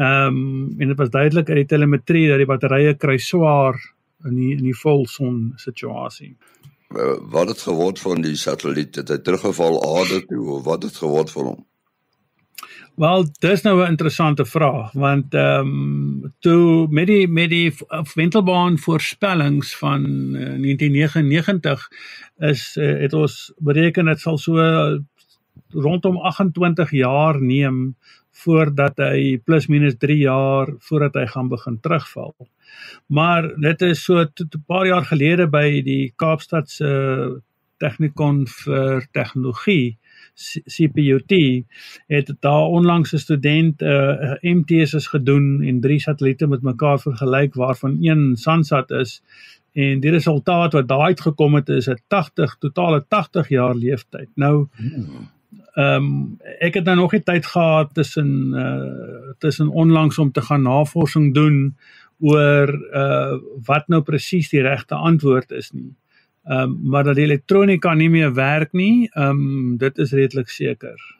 Ehm 0.00 0.36
um, 0.36 0.74
en 0.78 0.88
dit 0.88 0.96
was 0.96 1.10
duidelik 1.10 1.48
uit 1.48 1.56
die 1.56 1.70
telemetrie 1.76 2.28
dat 2.28 2.38
die 2.40 2.48
batterye 2.48 2.94
kry 2.96 3.18
swaar 3.20 3.76
in 4.24 4.36
die 4.38 4.52
in 4.56 4.62
die 4.64 4.76
volson 4.76 5.52
situasie. 5.60 6.36
Wat 7.34 7.48
het 7.52 7.60
geword 7.60 8.00
van 8.00 8.22
die 8.24 8.36
satelliet? 8.36 8.96
Het 8.96 9.12
hy 9.12 9.18
teruggeval 9.18 9.76
aarde 9.96 10.24
toe 10.26 10.46
of 10.56 10.64
wat 10.64 10.82
het 10.88 10.96
geword 10.96 11.30
van 11.30 11.50
hom? 11.50 11.66
Wel, 13.00 13.26
dis 13.44 13.62
nou 13.62 13.82
'n 13.82 13.92
interessante 13.92 14.44
vraag 14.44 14.92
want 14.92 15.34
ehm 15.34 15.68
um, 15.68 16.32
toe 16.38 16.86
met 16.88 17.06
die 17.06 17.28
met 17.28 17.50
die 17.50 17.74
wentelbaan 18.14 18.78
voorspellings 18.78 19.76
van 19.76 20.00
uh, 20.06 20.56
1999 20.56 21.88
is 22.38 22.76
uh, 22.76 22.98
het 23.00 23.12
ons 23.12 23.52
bereken 23.58 24.04
dit 24.04 24.20
sal 24.20 24.38
so 24.38 24.56
rondom 25.68 26.16
28 26.16 26.90
jaar 26.90 27.42
neem 27.42 27.96
voordat 28.44 28.98
hy 28.98 29.38
plus 29.44 29.68
minus 29.68 29.96
3 29.98 30.16
jaar 30.16 30.72
voordat 30.88 31.14
hy 31.14 31.26
gaan 31.26 31.48
begin 31.48 31.80
terugval. 31.80 32.34
Maar 33.06 33.48
dit 33.60 33.82
is 33.82 34.04
so 34.04 34.20
'n 34.22 34.64
paar 34.66 34.86
jaar 34.86 35.04
gelede 35.04 35.46
by 35.46 35.82
die 35.82 36.12
Kaapstad 36.16 36.70
se 36.70 37.40
Technikon 37.80 38.46
vir 38.46 39.06
tegnologie 39.12 39.98
CPUT 40.68 41.32
het 42.12 42.32
daar 42.40 42.68
onlangs 42.78 43.12
'n 43.12 43.18
student 43.18 43.82
'n 43.82 43.86
uh, 43.86 44.56
MTS 44.56 44.94
is 44.94 45.06
gedoen 45.06 45.62
en 45.62 45.80
drie 45.80 46.00
satelliete 46.00 46.46
met 46.46 46.62
mekaar 46.62 46.98
vergelyk 47.00 47.54
waarvan 47.54 47.98
een 48.00 48.36
Sansat 48.36 48.90
is 48.90 49.22
en 49.72 50.00
die 50.00 50.10
resultaat 50.10 50.72
wat 50.72 50.88
daai 50.88 51.02
uitgekom 51.12 51.54
het 51.54 51.68
is 51.68 51.88
'n 51.88 51.98
80 52.08 52.56
totale 52.58 53.04
80 53.08 53.48
jaar 53.48 53.74
leeftyd. 53.74 54.28
Nou 54.34 54.68
hmm. 54.76 55.28
Ehm 55.74 56.04
um, 56.04 56.36
ek 56.58 56.74
het 56.74 56.84
nou 56.84 56.96
nog 56.96 57.12
nie 57.12 57.22
tyd 57.22 57.46
gehad 57.46 57.94
tussen 57.94 58.52
uh 58.54 59.34
tussen 59.38 59.68
onlangs 59.68 60.18
om 60.18 60.32
te 60.32 60.42
gaan 60.42 60.62
navorsing 60.62 61.34
doen 61.34 61.76
oor 62.18 62.74
uh 62.92 63.38
wat 63.64 63.88
nou 63.88 64.02
presies 64.02 64.50
die 64.50 64.62
regte 64.62 64.94
antwoord 64.94 65.50
is 65.50 65.70
nie. 65.70 65.94
Ehm 66.44 66.62
um, 66.62 66.78
maar 66.82 67.04
dat 67.04 67.14
die 67.14 67.24
elektronika 67.24 67.94
nie 67.94 68.10
meer 68.10 68.34
werk 68.34 68.72
nie, 68.72 69.08
ehm 69.12 69.30
um, 69.30 69.76
dit 69.76 69.98
is 69.98 70.12
redelik 70.12 70.48
seker. 70.48 71.19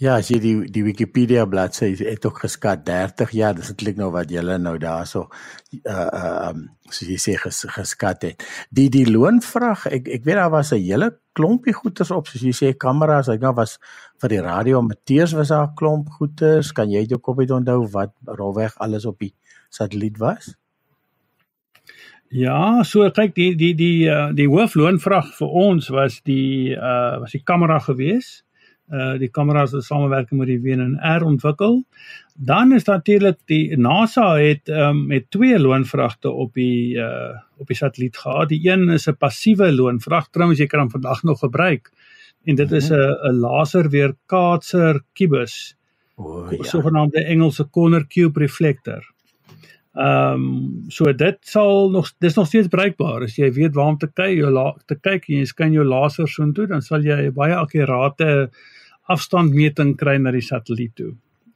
Ja, 0.00 0.14
as 0.16 0.30
jy 0.32 0.38
die 0.40 0.52
die 0.72 0.80
Wikipedia 0.80 1.42
bladsy 1.44 1.90
het 1.98 2.24
ook 2.24 2.38
geskat 2.46 2.86
30 2.86 3.34
jaar, 3.36 3.52
dis 3.58 3.68
eintlik 3.68 3.98
nou 4.00 4.06
wat 4.14 4.30
julle 4.32 4.54
nou 4.56 4.78
daarso 4.80 5.26
uh 5.26 6.06
uh 6.06 6.30
um 6.46 6.62
soos 6.88 7.10
jy 7.10 7.18
sê 7.20 7.34
ges, 7.42 7.58
geskat 7.74 8.24
het. 8.24 8.46
Die 8.72 8.88
die 8.88 9.04
loonvraag, 9.04 9.84
ek 9.98 10.08
ek 10.16 10.24
weet 10.24 10.40
daar 10.40 10.50
was 10.56 10.72
'n 10.72 10.80
hele 10.80 11.10
klompie 11.36 11.76
goeders 11.76 12.10
op, 12.16 12.32
soos 12.32 12.40
jy 12.40 12.54
sê 12.56 12.72
kameras, 12.72 13.28
ek 13.28 13.44
nou 13.44 13.52
was 13.52 13.76
vir 14.22 14.28
die 14.28 14.40
radio 14.40 14.80
Matteus 14.80 15.36
was 15.36 15.52
daar 15.52 15.68
'n 15.68 15.76
klomp 15.76 16.08
goeders. 16.08 16.72
Kan 16.72 16.90
jy 16.90 17.04
jou 17.04 17.20
kop 17.20 17.38
uit 17.38 17.50
onthou 17.50 17.84
wat 17.92 18.16
rolweg 18.24 18.72
alles 18.78 19.04
op 19.04 19.18
die 19.18 19.34
satelliet 19.68 20.16
was? 20.16 20.56
Ja, 22.30 22.82
so 22.84 23.10
kyk 23.10 23.34
die 23.34 23.54
die 23.54 23.74
die 23.74 24.08
uh, 24.08 24.32
die 24.32 24.48
hoofloonvraag 24.48 25.36
vir 25.36 25.48
ons 25.48 25.88
was 25.88 26.22
die 26.24 26.72
uh 26.72 27.20
was 27.20 27.32
die 27.32 27.44
kamera 27.44 27.78
geweest 27.78 28.44
uh 28.90 29.18
die 29.18 29.30
kameras 29.30 29.72
het 29.72 29.84
samewerking 29.86 30.40
met 30.40 30.48
die 30.50 30.60
WNR 30.60 31.24
ontwikkel. 31.24 31.84
Dan 32.34 32.72
is 32.72 32.84
natuurlik 32.84 33.38
die 33.46 33.76
NASA 33.76 34.34
het 34.36 34.68
um 34.68 35.06
met 35.06 35.30
twee 35.30 35.58
loonvragte 35.58 36.30
op 36.30 36.54
die 36.54 36.96
uh 36.96 37.36
op 37.60 37.66
die 37.66 37.76
satelliet 37.76 38.16
gehad. 38.16 38.48
Die 38.48 38.70
een 38.70 38.88
is 38.90 39.06
'n 39.08 39.16
passiewe 39.16 39.72
loonvrag, 39.72 40.30
trouens 40.30 40.58
jy 40.58 40.66
kan 40.66 40.80
hom 40.80 40.90
vandag 40.90 41.22
nog 41.22 41.38
gebruik. 41.38 41.92
En 42.44 42.54
dit 42.54 42.72
is 42.72 42.90
'n 42.90 42.94
'n 43.28 43.40
laser 43.40 43.88
weerkaatser 43.90 45.02
kubus. 45.12 45.76
O, 46.16 46.22
oh, 46.22 46.52
ja. 46.52 46.62
sogenaamde 46.62 47.24
Engelse 47.24 47.70
corner 47.70 48.06
cube 48.06 48.40
reflector. 48.40 49.02
Ehm 49.94 50.32
um, 50.32 50.84
so 50.88 51.12
dit 51.12 51.38
sal 51.40 51.90
nog 51.90 52.12
dis 52.18 52.34
nog 52.34 52.46
steeds 52.46 52.68
bruikbaar 52.68 53.22
as 53.22 53.34
jy 53.36 53.48
weet 53.52 53.74
waar 53.74 53.86
om 53.86 53.98
te 53.98 54.06
kyk, 54.06 54.36
jy 54.38 54.74
te 54.86 54.94
kyk 54.94 55.26
en 55.28 55.40
jy 55.40 55.46
skyn 55.50 55.72
jou 55.72 55.84
laser 55.84 56.28
so 56.28 56.44
intoe, 56.46 56.66
dan 56.70 56.82
sal 56.82 57.02
jy 57.02 57.32
baie 57.34 57.56
akkurate 57.58 58.50
afstandmeting 59.10 59.96
kry 60.00 60.16
na 60.16 60.32
die 60.34 60.44
satelliet 60.44 60.94
toe. 60.96 61.12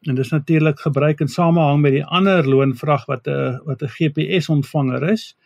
En 0.08 0.14
dis 0.18 0.30
natuurlik 0.30 0.80
gebruik 0.84 1.20
in 1.24 1.28
samehang 1.32 1.80
met 1.80 1.92
die 1.96 2.04
ander 2.04 2.48
loonvrag 2.48 3.06
wat 3.06 3.26
'n 3.28 3.60
wat 3.64 3.82
'n 3.82 3.94
GPS 3.96 4.48
ontvanger 4.48 5.02
is. 5.12 5.36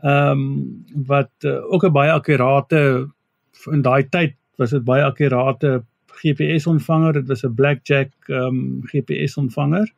Ehm 0.00 0.30
um, 0.30 0.84
wat 1.06 1.32
uh, 1.40 1.72
ook 1.72 1.84
'n 1.84 1.92
baie 1.92 2.12
akkurate 2.12 3.08
in 3.70 3.82
daai 3.82 4.08
tyd 4.08 4.34
was 4.56 4.70
dit 4.70 4.84
baie 4.84 5.04
akkurate 5.04 5.84
GPS 6.22 6.66
ontvanger. 6.66 7.12
Dit 7.12 7.28
was 7.28 7.44
'n 7.44 7.54
Blackjack 7.54 8.12
ehm 8.26 8.42
um, 8.42 8.80
GPS 8.82 9.36
ontvanger. 9.36 9.92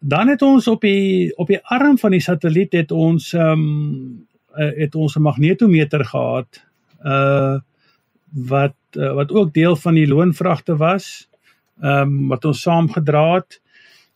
Dan 0.00 0.28
het 0.28 0.42
ons 0.42 0.68
op 0.68 0.80
die 0.80 1.36
op 1.36 1.46
die 1.46 1.60
arm 1.62 1.98
van 1.98 2.10
die 2.10 2.20
satelliet 2.20 2.72
het 2.72 2.90
ons 2.90 3.32
ehm 3.32 3.52
um, 3.52 4.26
het 4.54 4.94
ons 4.94 5.16
'n 5.16 5.22
magnetometer 5.22 6.04
gehad. 6.04 6.64
Uh 7.02 7.58
wat 8.30 8.76
uh, 8.92 9.12
wat 9.14 9.32
ook 9.32 9.54
deel 9.54 9.76
van 9.76 9.94
die 9.94 10.08
loonvragte 10.08 10.76
was. 10.76 11.28
Ehm 11.80 12.00
um, 12.00 12.28
wat 12.28 12.44
ons 12.44 12.60
saamgedra 12.60 13.34
het. 13.34 13.60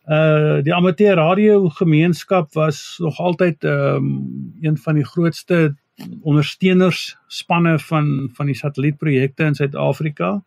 Uh 0.05 0.61
die 0.61 0.73
amateur 0.73 1.15
radio 1.15 1.69
gemeenskap 1.69 2.53
was 2.53 2.97
nog 2.99 3.19
altyd 3.19 3.63
ehm 3.63 3.95
um, 3.95 4.53
een 4.61 4.77
van 4.77 4.95
die 4.95 5.05
grootste 5.05 5.75
ondersteuners 6.21 7.17
spanne 7.27 7.79
van 7.79 8.29
van 8.33 8.45
die 8.45 8.55
satellietprojekte 8.55 9.43
in 9.43 9.55
Suid-Afrika. 9.55 10.43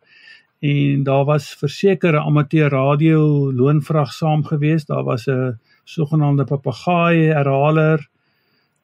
En 0.58 1.02
daar 1.02 1.24
was 1.24 1.54
versekerde 1.54 2.18
amateur 2.20 2.70
radio 2.70 3.52
loonvrag 3.52 4.12
saam 4.12 4.44
gewees. 4.44 4.84
Daar 4.84 5.04
was 5.04 5.26
'n 5.26 5.58
sogenaamde 5.84 6.44
papegaai 6.44 7.26
herhaler. 7.32 8.08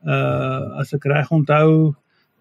Uh 0.05 0.79
as 0.81 0.93
ek 0.93 1.05
reg 1.05 1.31
onthou, 1.31 1.95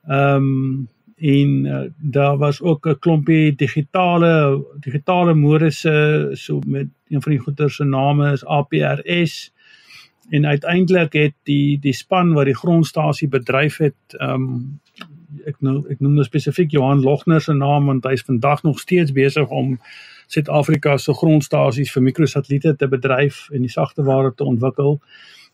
ehm 0.08 0.36
um, 0.36 0.88
en 1.24 1.66
uh, 1.66 1.82
daar 1.98 2.38
was 2.38 2.62
ook 2.62 2.88
'n 2.88 3.00
klompie 3.00 3.56
digitale 3.56 4.64
digitale 4.80 5.34
modusse 5.34 6.30
so 6.34 6.60
met 6.68 6.88
een 7.08 7.22
van 7.22 7.32
die 7.32 7.42
goeie 7.42 7.70
se 7.70 7.84
name 7.84 8.32
is 8.32 8.46
APRS 8.46 9.54
en 10.30 10.46
uiteindelik 10.46 11.14
het 11.14 11.34
die 11.44 11.80
die 11.80 11.94
span 11.94 12.34
wat 12.34 12.46
die 12.46 12.56
grondstasie 12.56 13.28
bedryf 13.28 13.78
het 13.78 14.18
um 14.20 14.80
ek 15.46 15.56
nou 15.60 15.84
ek 15.90 16.00
noem 16.00 16.14
nou 16.14 16.26
spesifiek 16.26 16.72
Johan 16.72 17.02
Logner 17.02 17.42
se 17.42 17.54
naam 17.54 17.86
want 17.86 18.04
hy 18.04 18.12
is 18.12 18.26
vandag 18.28 18.64
nog 18.64 18.80
steeds 18.80 19.12
besig 19.12 19.50
om 19.50 19.80
Suid-Afrika 20.28 20.98
se 20.98 21.14
grondstasies 21.14 21.92
vir 21.92 22.04
mikrosatelliete 22.04 22.76
te 22.76 22.88
bedryf 22.88 23.50
en 23.52 23.62
die 23.62 23.72
sagteware 23.72 24.34
te 24.36 24.44
ontwikkel. 24.44 25.00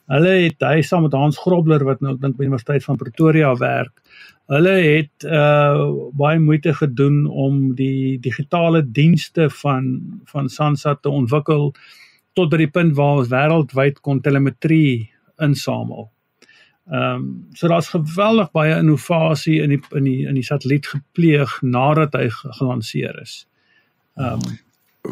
Hulle 0.09 0.35
het 0.47 0.63
hy 0.65 0.81
saam 0.81 1.05
met 1.05 1.13
Hans 1.13 1.37
Grobler 1.37 1.83
wat 1.85 2.01
nou 2.01 2.15
ek 2.15 2.21
dink 2.21 2.37
by 2.37 2.43
die 2.43 2.49
Universiteit 2.49 2.85
van 2.85 2.97
Pretoria 2.97 3.53
werk 3.59 3.93
Hulle 4.49 4.75
het 4.81 5.25
uh 5.29 6.09
baie 6.17 6.39
moeite 6.41 6.73
gedoen 6.73 7.25
om 7.27 7.75
die 7.77 8.17
digitale 8.19 8.81
dienste 8.81 9.49
van 9.61 9.91
van 10.31 10.49
Sansa 10.49 10.95
te 10.95 11.09
ontwikkel 11.09 11.69
tot 12.33 12.49
by 12.49 12.63
die 12.63 12.71
punt 12.77 12.95
waar 12.97 13.21
ons 13.21 13.29
wêreldwyd 13.29 14.01
kon 14.01 14.23
telemetrie 14.25 15.11
insamel. 15.37 16.09
Ehm 16.89 17.21
um, 17.21 17.27
so 17.53 17.69
daar's 17.69 17.91
geweldig 17.93 18.49
baie 18.51 18.79
innovasie 18.79 19.61
in 19.61 19.75
die 19.75 19.81
in 20.01 20.09
die 20.09 20.25
in 20.25 20.41
die 20.41 20.47
satelliet 20.49 20.89
gepleeg 20.95 21.53
nadat 21.61 22.17
hy 22.17 22.25
gelanseer 22.57 23.21
is. 23.21 23.45
Ehm 24.17 24.41
um, 24.41 24.59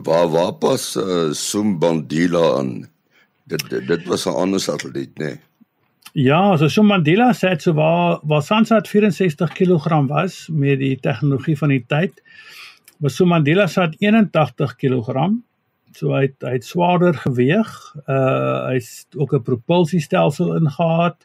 waar 0.10 0.28
waar 0.34 0.54
pas 0.58 0.96
uh, 0.98 1.30
Sumbandila 1.32 2.58
aan? 2.58 2.74
Dit 3.48 3.70
dit 3.88 4.08
was 4.08 4.26
'n 4.26 4.36
ander 4.36 4.60
satelliet, 4.60 5.18
né? 5.18 5.26
Nee? 5.26 5.40
Ja, 6.18 6.58
so 6.58 6.68
so 6.68 6.84
Mandela 6.84 7.34
sê 7.34 7.52
so 7.62 7.74
waar 7.74 8.20
waar 8.24 8.42
Sansat 8.42 8.88
64 8.88 9.52
kg 9.54 10.08
was 10.08 10.48
met 10.50 10.80
die 10.80 10.96
tegnologie 10.98 11.58
van 11.58 11.70
die 11.70 11.84
tyd, 11.88 12.24
was 12.98 13.16
so 13.16 13.26
Mandela 13.26 13.68
sat 13.68 13.96
81 14.00 14.76
kg. 14.76 15.28
So 15.94 16.16
hy 16.16 16.24
het, 16.24 16.42
hy 16.42 16.56
het 16.56 16.66
swaarder 16.66 17.14
geweeg. 17.22 17.70
Uh 18.08 18.66
hy's 18.72 19.06
ook 19.14 19.34
'n 19.34 19.44
propulsiestelsel 19.44 20.56
ingehaat. 20.56 21.22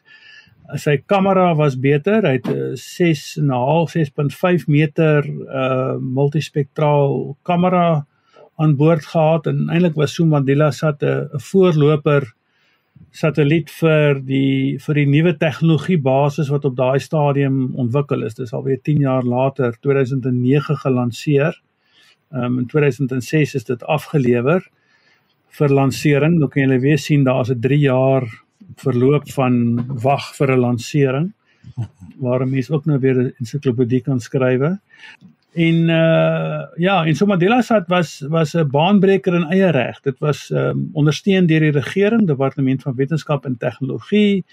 Sy 0.75 0.97
kamera 1.05 1.55
was 1.55 1.79
beter. 1.79 2.21
Hy 2.21 2.37
het 2.37 2.47
'n 2.47 2.77
6.5 2.77 3.89
6.5 3.89 4.67
meter 4.67 5.25
uh 5.25 5.97
multispektraal 5.97 7.37
kamera 7.41 8.05
aan 8.61 8.75
boord 8.77 9.05
gehad 9.05 9.47
en 9.47 9.69
eintlik 9.69 9.95
was 9.95 10.15
so 10.15 10.25
Mandela 10.25 10.71
sat 10.71 11.03
'n 11.03 11.29
voorloper 11.49 12.33
satelliet 13.11 13.69
vir 13.69 14.19
die 14.25 14.77
vir 14.81 14.95
die 14.95 15.05
nuwe 15.05 15.33
tegnologie 15.37 15.97
basis 15.97 16.49
wat 16.49 16.65
op 16.65 16.75
daai 16.75 16.99
stadium 16.99 17.75
ontwikkel 17.75 18.23
is. 18.23 18.35
Dis 18.35 18.53
alweer 18.53 18.79
10 18.81 19.01
jaar 19.05 19.23
later, 19.23 19.75
2009 19.81 20.77
gelanseer. 20.85 21.59
Ehm 22.33 22.43
um, 22.45 22.59
in 22.59 22.67
2006 22.67 23.55
is 23.55 23.63
dit 23.63 23.83
afgelewer 23.83 24.63
vir 25.57 25.69
lansering. 25.69 26.39
Nou 26.39 26.49
kan 26.49 26.63
julle 26.63 26.79
weer 26.79 26.97
sien 26.97 27.23
daar's 27.23 27.49
'n 27.49 27.61
3 27.61 27.79
jaar 27.79 28.25
verloop 28.75 29.29
van 29.29 29.53
wag 30.01 30.35
vir 30.35 30.51
'n 30.51 30.59
lansering 30.59 31.33
waar 32.17 32.41
'n 32.41 32.49
mens 32.49 32.71
ook 32.71 32.85
nou 32.85 32.99
weer 32.99 33.17
'n 33.17 33.33
ensiklopedie 33.39 34.01
kan 34.01 34.19
skrywe. 34.19 34.79
En 35.53 35.89
uh 35.89 36.65
ja, 36.75 37.05
en 37.05 37.15
so 37.15 37.25
Mandela 37.25 37.61
Sat 37.61 37.87
was 37.87 38.25
was 38.29 38.53
'n 38.53 38.69
baanbreker 38.69 39.33
in 39.33 39.43
eie 39.43 39.69
reg. 39.71 39.99
Dit 40.01 40.19
was 40.19 40.49
um 40.49 40.89
ondersteun 40.93 41.45
deur 41.45 41.59
die 41.59 41.71
regering, 41.71 42.27
Departement 42.27 42.81
van 42.81 42.95
Wetenskap 42.95 43.45
en 43.45 43.57
Tegnologie. 43.57 44.45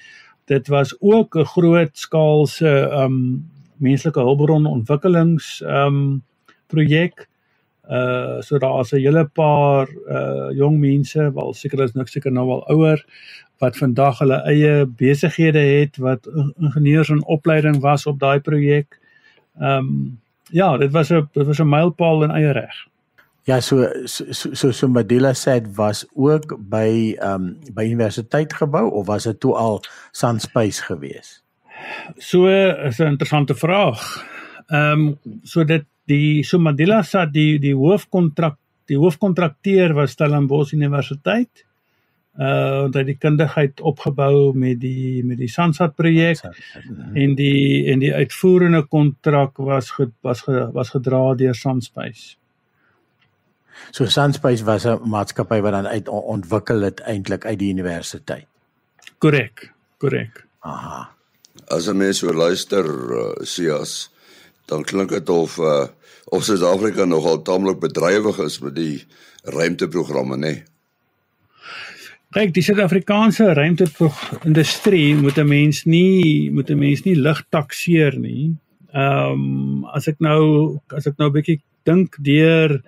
Dit 0.44 0.68
was 0.68 0.96
ook 1.00 1.36
'n 1.36 1.44
groot 1.44 1.98
skaalse 1.98 2.90
um 2.92 3.48
menslike 3.76 4.20
hulpbron 4.20 4.66
ontwikkelings 4.66 5.62
um 5.66 6.22
projek. 6.66 7.28
Uh 7.90 8.40
so 8.40 8.58
daar's 8.58 8.92
'n 8.92 8.96
hele 9.00 9.24
paar 9.24 9.88
uh 10.08 10.50
jong 10.52 10.78
mense, 10.78 11.32
wel 11.34 11.54
seker 11.54 11.82
is 11.82 11.92
niks 11.92 12.12
seker 12.12 12.32
nou 12.32 12.50
al 12.50 12.68
ouer 12.68 13.04
wat 13.58 13.76
vandag 13.76 14.18
hulle 14.18 14.42
eie 14.44 14.86
besighede 14.86 15.58
het 15.58 15.96
wat 15.96 16.26
ingenieurs 16.58 17.08
in 17.08 17.24
opleiding 17.24 17.80
was 17.80 18.06
op 18.06 18.18
daai 18.18 18.40
projek. 18.40 18.98
Um 19.60 20.20
ja, 20.50 20.76
dit 20.76 20.92
was 20.92 21.10
'n 21.10 21.28
dit 21.32 21.46
was 21.46 21.60
'n 21.60 21.68
mylpaal 21.68 22.22
in 22.22 22.30
eie 22.30 22.52
reg. 22.52 22.86
Ja, 23.44 23.60
so 23.60 23.88
so 24.04 24.24
so, 24.32 24.70
so 24.70 24.88
Madela 24.88 25.32
sê 25.32 25.60
was 25.74 26.06
ook 26.14 26.56
by 26.58 27.16
ehm 27.18 27.34
um, 27.34 27.74
by 27.74 27.84
universiteit 27.84 28.52
gebou 28.52 28.90
of 28.90 29.06
was 29.06 29.24
dit 29.24 29.40
toe 29.40 29.54
al 29.56 29.80
Sunspace 30.12 30.82
gewees? 30.82 31.42
So 32.18 32.46
is 32.46 32.98
'n 33.00 33.06
interessante 33.06 33.54
vraag. 33.54 34.26
Ehm 34.68 34.92
um, 34.92 35.18
so 35.42 35.64
dit 35.64 35.84
die 36.04 36.42
so 36.42 36.58
Madela 36.58 37.02
sê 37.02 37.30
die 37.30 37.58
die 37.58 37.74
hoofkontrak 37.74 38.56
die 38.86 38.98
hoofkontrakteur 38.98 39.94
was 39.94 40.10
Stellenbosch 40.10 40.72
Universiteit 40.72 41.64
uh 42.38 42.86
het 42.92 43.06
die 43.06 43.18
kundigheid 43.18 43.80
opgebou 43.80 44.52
met 44.54 44.80
die 44.80 45.24
met 45.24 45.38
die 45.38 45.48
Sansat 45.50 45.94
projek 45.94 46.38
mhm. 46.42 47.16
en 47.16 47.34
die 47.34 47.90
en 47.90 47.98
die 47.98 48.14
uitvoerende 48.14 48.82
kontrak 48.86 49.56
was 49.56 49.90
ge, 49.90 50.10
was 50.22 50.40
ge, 50.46 50.70
was 50.72 50.90
gedra 50.90 51.34
deur 51.34 51.54
Sanspace. 51.54 52.36
So 53.90 54.06
Sanspace 54.06 54.64
was 54.64 54.86
'n 54.86 55.08
maatskappy 55.08 55.60
wat 55.60 55.72
dan 55.72 55.86
uit 55.86 56.08
ontwikkel 56.08 56.80
het 56.80 57.00
eintlik 57.00 57.44
uit 57.44 57.58
die 57.58 57.70
universiteit. 57.70 58.46
Korrek, 59.18 59.72
korrek. 59.98 60.46
Aha. 60.60 61.10
As 61.66 61.88
'n 61.88 61.96
mens 61.96 62.18
so 62.18 62.32
luister 62.32 62.84
uh, 62.84 63.44
Sias, 63.44 64.10
dan 64.66 64.82
klink 64.82 65.10
dit 65.10 65.28
of 65.28 65.58
uh, 65.58 65.86
of 66.24 66.44
Suid-Afrika 66.44 67.04
nogal 67.04 67.42
taamlik 67.42 67.80
bedrywig 67.80 68.38
is 68.38 68.58
met 68.58 68.74
die 68.74 69.06
ruimteprogramme, 69.42 70.36
né? 70.36 70.40
Nee? 70.40 70.69
Kyk, 72.30 72.52
die 72.54 72.62
Suid-Afrikaanse 72.62 73.48
ruimteindustrie 73.58 75.16
moet 75.18 75.38
'n 75.38 75.48
mens 75.48 75.80
nie 75.84 76.50
moet 76.54 76.70
'n 76.70 76.78
mens 76.78 77.02
nie 77.02 77.16
lig 77.16 77.40
takseer 77.50 78.14
nie. 78.18 78.54
Ehm 78.94 79.32
um, 79.32 79.84
as 79.84 80.06
ek 80.06 80.20
nou 80.20 80.78
as 80.94 81.08
ek 81.08 81.18
nou 81.18 81.26
'n 81.26 81.32
bietjie 81.34 81.58
dink 81.82 82.14
deur 82.22 82.82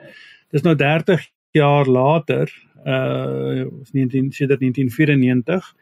dis 0.52 0.62
nou 0.62 0.76
30 0.76 1.26
jaar 1.59 1.87
later, 1.87 2.46
uh 2.87 3.66
19 3.90 4.31
sedert 4.31 4.61
1994. 4.61 5.74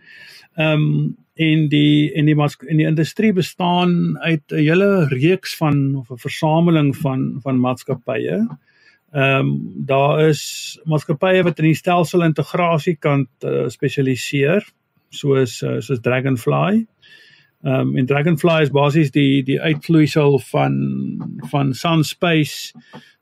Ehm 0.57 0.73
um, 0.73 1.16
en 1.37 1.68
die 1.68 2.14
en 2.14 2.25
die 2.25 2.37
en 2.68 2.77
die 2.77 2.88
industrie 2.88 3.33
bestaan 3.33 4.18
uit 4.18 4.42
'n 4.53 4.57
hele 4.57 5.05
reeks 5.09 5.57
van 5.57 5.96
of 5.96 6.11
'n 6.11 6.16
versameling 6.16 6.96
van 6.96 7.40
van 7.42 7.61
maatskappye. 7.61 8.37
Ehm 8.40 8.69
um, 9.12 9.49
daar 9.87 10.29
is 10.29 10.79
maatskappye 10.85 11.42
wat 11.42 11.59
in 11.59 11.70
die 11.70 11.79
stelsel 11.79 12.23
integrasie 12.23 12.96
kant 12.96 13.31
uh, 13.44 13.66
spesialiseer 13.68 14.66
soos 15.11 15.61
uh, 15.62 15.79
soos 15.81 16.01
Dragonfly. 16.01 16.87
Ehm 17.64 17.90
um, 17.90 17.96
en 17.96 18.07
Dragonfly 18.07 18.62
is 18.62 18.73
basies 18.73 19.11
die 19.11 19.42
die 19.44 19.61
uitvloeisel 19.61 20.38
van 20.51 20.77
van 21.51 21.75
Sunspace 21.75 22.73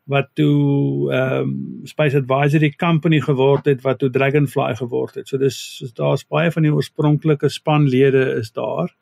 wat 0.09 0.29
toe 0.35 1.13
ehm 1.13 1.49
um, 1.49 1.81
Space 1.85 2.17
Advisory 2.17 2.71
Company 2.77 3.21
geword 3.21 3.67
het 3.67 3.83
wat 3.83 3.99
toe 3.99 4.11
Dragonfly 4.11 4.75
geword 4.77 5.15
het. 5.15 5.29
So 5.29 5.39
dis 5.39 5.59
daar's 5.95 6.25
baie 6.25 6.53
van 6.53 6.63
die 6.63 6.73
oorspronklike 6.73 7.49
spanlede 7.49 8.25
is 8.39 8.53
daar. 8.53 8.95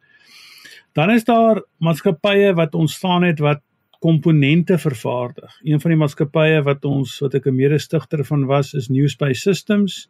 Dan 0.96 1.10
is 1.10 1.24
daar 1.24 1.60
maatskappye 1.78 2.54
wat 2.54 2.74
ontstaan 2.74 3.22
het 3.22 3.38
wat 3.38 3.60
komponente 4.06 4.78
vervaardig. 4.78 5.58
Een 5.62 5.80
van 5.82 5.90
die 5.90 5.98
maatskappye 5.98 6.62
wat 6.66 6.84
ons 6.86 7.18
wat 7.24 7.34
ek 7.34 7.46
'n 7.46 7.56
mede-stigter 7.56 8.24
van 8.24 8.46
was 8.46 8.74
is 8.74 8.88
New 8.88 9.08
Space 9.08 9.40
Systems. 9.40 10.08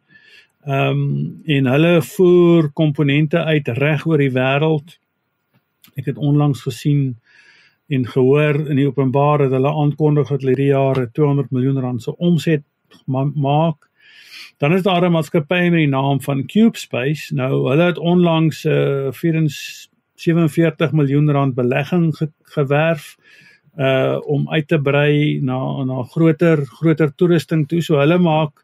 Ehm 0.65 0.89
um, 0.89 1.41
en 1.45 1.65
hulle 1.65 2.01
voer 2.01 2.69
komponente 2.73 3.43
uit 3.43 3.67
reg 3.67 4.05
oor 4.05 4.17
die 4.17 4.33
wêreld. 4.35 4.99
Ek 5.95 6.05
het 6.05 6.17
onlangs 6.17 6.61
gesien 6.61 7.17
en 7.87 8.05
gehoor 8.05 8.69
in 8.69 8.75
die 8.75 8.87
openbaar 8.87 9.37
dat 9.37 9.51
hulle 9.51 9.73
aankondig 9.73 10.29
dat 10.29 10.41
hulle 10.41 10.53
hierdie 10.53 10.73
jaar 10.73 11.11
200 11.11 11.51
miljoen 11.51 11.79
rand 11.79 12.03
se 12.03 12.17
omset 12.17 12.63
ma 13.05 13.23
maak. 13.23 13.89
Dan 14.57 14.73
is 14.73 14.83
daar 14.83 15.05
'n 15.05 15.11
maatskappy 15.11 15.69
met 15.69 15.81
die 15.85 15.87
naam 15.87 16.21
van 16.21 16.45
Cube 16.45 16.77
Space. 16.77 17.33
Nou 17.33 17.69
hulle 17.69 17.85
het 17.85 17.97
onlangs 17.97 18.63
'n 18.65 18.69
uh, 18.69 19.47
47 20.15 20.91
miljoen 20.91 21.31
rand 21.31 21.55
belegging 21.55 22.15
ge 22.17 22.29
gewerf 22.41 23.17
uh 23.77 24.17
om 24.25 24.47
uit 24.49 24.67
te 24.67 24.79
brei 24.81 25.39
na 25.41 25.57
na 25.85 26.03
groter 26.13 26.65
groter 26.65 27.13
toerusting 27.15 27.67
toe. 27.69 27.81
So 27.81 27.99
hulle 28.01 28.17
maak 28.17 28.63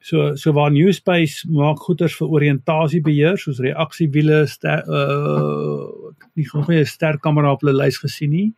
so 0.00 0.34
so 0.36 0.52
waar 0.52 0.70
New 0.72 0.92
Space 0.92 1.46
maak 1.48 1.78
goeders 1.86 2.16
vir 2.18 2.28
oriëntasiebeheer 2.36 3.38
soos 3.38 3.60
reaksiewiele 3.60 4.46
uh 4.68 6.16
nie 6.34 6.46
goeie 6.46 6.84
sterkamera 6.86 7.52
op 7.52 7.62
hulle 7.64 7.76
lys 7.76 7.98
gesien 8.00 8.30
nie, 8.30 8.48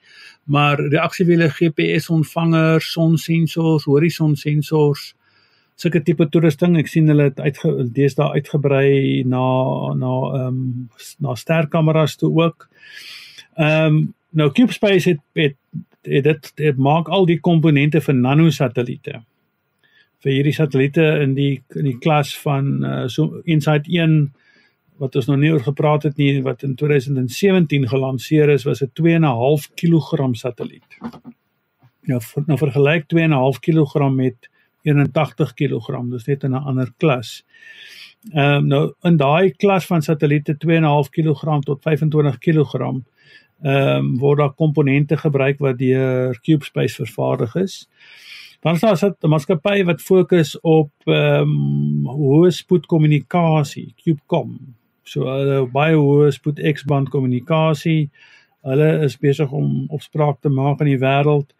maar 0.44 0.78
reaksiewiele 0.78 1.48
GPS 1.50 2.11
ontvangers, 2.12 2.92
sonsensors, 2.92 3.85
horisonsensors 3.85 5.12
sulke 5.76 6.02
tipe 6.05 6.28
toerusting. 6.31 6.76
Ek 6.78 6.90
sien 6.90 7.09
hulle 7.11 7.31
het 7.31 7.40
uitge 7.42 7.72
deesdae 7.96 8.38
uitgebrei 8.38 9.22
na 9.28 9.44
na 9.98 10.16
ehm 10.38 10.48
um, 10.48 10.66
na 11.20 11.37
sterkameras 11.37 12.16
toe 12.20 12.33
ook. 12.38 12.68
Ehm 13.59 13.87
um, 13.87 14.02
nou 14.33 14.51
CubeSpace 14.53 15.09
het, 15.09 15.21
het 15.38 15.57
het 16.03 16.25
dit 16.25 16.53
dit 16.55 16.77
maak 16.77 17.09
al 17.09 17.27
die 17.27 17.40
komponente 17.40 18.01
vir 18.01 18.14
nanosatelliete. 18.14 19.21
Vir 20.23 20.33
hierdie 20.33 20.55
satelliete 20.55 21.05
in 21.23 21.35
die 21.35 21.62
in 21.79 21.87
die 21.87 21.99
klas 21.99 22.35
van 22.42 22.73
uh, 22.85 23.05
so 23.07 23.42
Insight 23.45 23.87
1 23.88 24.33
wat 25.03 25.16
ons 25.18 25.27
nog 25.27 25.38
nie 25.42 25.51
oor 25.53 25.62
gepraat 25.62 26.07
het 26.07 26.18
nie 26.21 26.42
wat 26.42 26.62
in 26.62 26.75
2017 26.79 27.88
gelanseer 27.88 28.51
is 28.51 28.64
was 28.64 28.83
'n 28.83 28.90
2.5 29.01 29.71
kg 29.75 30.35
satelliet. 30.35 30.99
Ja, 32.03 32.18
nou 32.47 32.59
vergelyk 32.59 33.07
2.5 33.14 33.61
kg 33.61 34.11
met 34.11 34.51
81 34.83 35.55
kg, 35.55 36.11
dis 36.11 36.27
net 36.27 36.45
in 36.45 36.51
'n 36.51 36.66
ander 36.66 36.92
klas. 36.97 37.45
Ehm 38.33 38.57
um, 38.57 38.66
nou 38.66 38.95
in 39.03 39.16
daai 39.16 39.51
klas 39.51 39.87
van 39.87 40.03
satelliete 40.03 40.55
2.5 40.55 41.11
kg 41.11 41.61
tot 41.64 41.83
25 41.83 42.38
kg 42.38 43.03
ehm 43.62 43.96
um, 43.96 44.18
word 44.18 44.38
daar 44.38 44.55
komponente 44.55 45.16
gebruik 45.16 45.59
wat 45.59 45.79
deur 45.79 46.38
CubeSpace 46.40 46.94
vervaardig 46.94 47.55
is. 47.55 47.88
Dan 48.61 48.75
is 48.75 48.81
daar 48.81 49.14
'n 49.20 49.29
maatskappy 49.29 49.85
wat 49.85 50.01
fokus 50.01 50.61
op 50.61 50.90
ehm 51.05 51.42
um, 51.42 52.07
hoë 52.07 52.51
spoed 52.51 52.87
kommunikasie, 52.87 53.94
CubeCom. 54.03 54.59
So 55.03 55.27
hulle 55.27 55.66
baie 55.66 55.94
hoë 55.94 56.31
spoed 56.31 56.61
X-band 56.72 57.09
kommunikasie. 57.09 58.11
Hulle 58.62 59.03
is 59.05 59.18
besig 59.18 59.51
om 59.51 59.87
opspraak 59.88 60.40
te 60.40 60.48
maak 60.48 60.81
in 60.81 60.87
die 60.87 60.98
wêreld. 60.98 61.55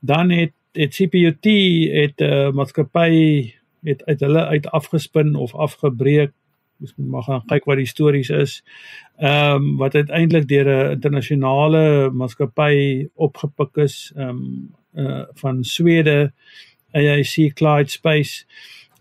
Dan 0.00 0.30
het 0.30 0.52
het 0.74 0.94
CPUT 0.94 1.44
het 1.92 2.20
'n 2.20 2.24
uh, 2.24 2.50
maatskappy 2.50 3.54
het 3.84 4.04
uit 4.04 4.20
hulle 4.20 4.46
uit 4.46 4.66
afgespin 4.66 5.34
of 5.34 5.54
afgebreek 5.54 6.32
Ons 6.84 6.94
moet 6.96 7.08
maar 7.14 7.24
gaan 7.24 7.44
kyk 7.48 7.64
wat 7.70 7.80
die 7.80 7.88
stories 7.88 8.30
is. 8.34 8.58
Ehm 9.16 9.54
um, 9.56 9.76
wat 9.80 9.94
uiteindelik 9.94 10.48
deur 10.48 10.68
'n 10.68 10.92
internasionale 10.92 12.10
maatskappy 12.10 13.08
opgepik 13.14 13.76
is, 13.86 14.12
ehm 14.16 14.28
um, 14.28 14.74
uh 14.94 15.24
van 15.40 15.64
Swede, 15.64 16.32
AIC 16.92 17.54
Clyde 17.54 17.90
Space 17.90 18.44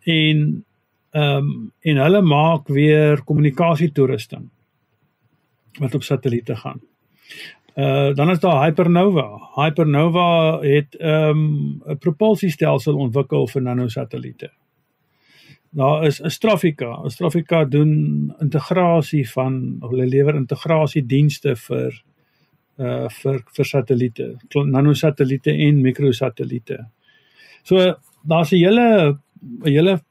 en 0.04 0.64
ehm 1.12 1.38
um, 1.38 1.72
en 1.82 1.98
hulle 1.98 2.22
maak 2.22 2.68
weer 2.68 3.24
kommunikasietoerusting 3.24 4.50
wat 5.80 5.96
op 5.96 6.04
satelliete 6.04 6.56
gaan. 6.56 6.82
Uh 7.76 8.16
dan 8.16 8.30
is 8.30 8.40
daar 8.40 8.64
Hypernova. 8.64 9.28
Hypernova 9.56 10.60
het 10.62 10.96
ehm 10.96 11.30
um, 11.30 11.82
'n 11.86 11.98
propulsiestelsel 11.98 12.98
ontwikkel 12.98 13.48
vir 13.48 13.62
nanosatelliete. 13.62 14.52
Daar 15.74 16.06
is 16.06 16.22
Astrofika. 16.22 16.86
Astrofika 16.86 17.66
doen 17.66 18.34
integrasie 18.40 19.24
van 19.30 19.56
hulle 19.82 20.06
lewer 20.06 20.36
integrasiedienste 20.38 21.56
vir 21.68 21.96
uh 22.78 23.08
vir 23.10 23.40
vir 23.58 23.66
satelliete, 23.66 24.28
nanosatelliete 24.54 25.54
en 25.66 25.82
mikrosatelliete. 25.82 26.78
So 27.64 27.96
daar's 28.22 28.52
'n 28.52 28.62
hele 28.62 29.18
'n 29.44 29.68
hele 29.68 30.02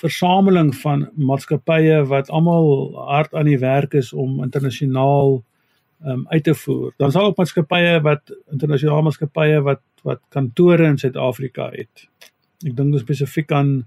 versameling 0.00 0.74
van 0.74 1.10
maatskappye 1.16 2.06
wat 2.06 2.30
almal 2.30 2.96
hard 3.08 3.34
aan 3.34 3.46
die 3.46 3.58
werk 3.58 3.94
is 3.94 4.12
om 4.12 4.42
internasionaal 4.42 5.44
um, 6.04 6.26
uit 6.28 6.44
te 6.44 6.54
voer. 6.54 6.94
Dan 6.96 7.10
sal 7.10 7.24
ook 7.24 7.36
maatskappye 7.36 8.00
wat 8.00 8.32
internasionale 8.50 9.02
maatskappye 9.02 9.60
wat 9.62 9.82
wat 10.02 10.20
kantore 10.28 10.86
in 10.86 10.98
Suid-Afrika 10.98 11.70
het. 11.70 12.08
Ek 12.64 12.76
dink 12.76 12.98
spesifiek 12.98 13.52
aan 13.52 13.86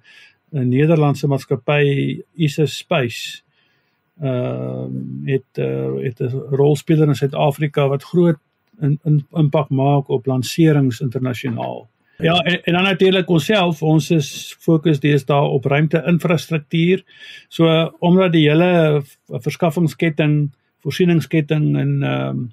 'n 0.51 0.69
Nederlandse 0.69 1.27
maatskappy 1.27 2.21
Isis 2.33 2.77
Space. 2.77 3.41
Ehm 4.21 4.95
uh, 5.25 5.33
het 5.33 5.57
uh, 5.57 6.03
het 6.03 6.19
'n 6.19 6.55
rolspeler 6.55 7.07
in 7.07 7.15
Suid-Afrika 7.15 7.87
wat 7.87 8.03
groot 8.03 8.37
in, 8.81 8.99
in 9.03 9.25
impak 9.31 9.69
maak 9.69 10.07
op 10.07 10.25
lanserings 10.25 10.99
internasionaal. 10.99 11.89
Ja, 12.17 12.33
en, 12.39 12.63
en 12.63 12.73
dan 12.73 12.83
natuurlik 12.83 13.29
onsself, 13.29 13.81
ons 13.81 14.11
is 14.11 14.55
fokus 14.59 14.99
deesdae 14.99 15.47
op 15.47 15.65
ruimte-infrastruktuur. 15.65 17.03
So 17.47 17.91
omdat 17.99 18.31
die 18.31 18.49
hele 18.49 19.01
verskaffingsketting 19.27 20.51
voorsieningsketting 20.79 21.77
in 21.77 22.03
ehm 22.03 22.27
um, 22.27 22.49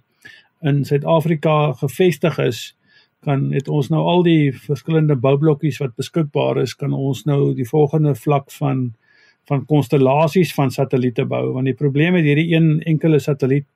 in 0.61 0.85
Suid-Afrika 0.85 1.73
gevestig 1.73 2.39
is, 2.39 2.77
kan 3.25 3.51
het 3.53 3.69
ons 3.69 3.89
nou 3.91 4.03
al 4.05 4.23
die 4.23 4.53
verskillende 4.53 5.17
boublokkies 5.17 5.81
wat 5.83 5.97
beskikbaar 5.97 6.61
is, 6.63 6.75
kan 6.75 6.93
ons 6.93 7.25
nou 7.27 7.55
die 7.55 7.69
volgende 7.69 8.15
vlak 8.15 8.51
van 8.61 8.93
van 9.47 9.61
konstellasies 9.65 10.51
van 10.55 10.73
satelliete 10.75 11.25
bou 11.25 11.53
want 11.55 11.69
die 11.71 11.79
probleem 11.79 12.17
met 12.19 12.25
hierdie 12.27 12.49
een 12.51 12.81
enkele 12.83 13.21
satelliet 13.23 13.67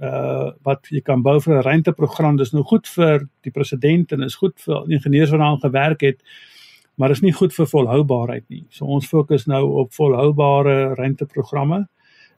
uh 0.00 0.52
wat 0.62 0.86
jy 0.94 1.00
kan 1.02 1.22
bou 1.22 1.40
vir 1.40 1.56
'n 1.56 1.66
ruimteprogram 1.66 2.36
dis 2.36 2.52
nou 2.52 2.62
goed 2.62 2.86
vir 2.86 3.26
die 3.42 3.50
president 3.50 4.12
en 4.12 4.22
is 4.22 4.38
goed 4.38 4.54
vir 4.60 4.86
ingenieurs 4.88 5.30
wat 5.30 5.40
daaraan 5.40 5.64
gewerk 5.66 6.00
het 6.00 6.22
maar 7.00 7.10
is 7.10 7.22
nie 7.24 7.32
goed 7.32 7.54
vir 7.56 7.66
volhoubaarheid 7.66 8.44
nie. 8.52 8.66
So 8.68 8.84
ons 8.84 9.08
fokus 9.08 9.46
nou 9.48 9.62
op 9.80 9.94
volhoubare 9.96 10.94
ruimteprogramme 10.98 11.86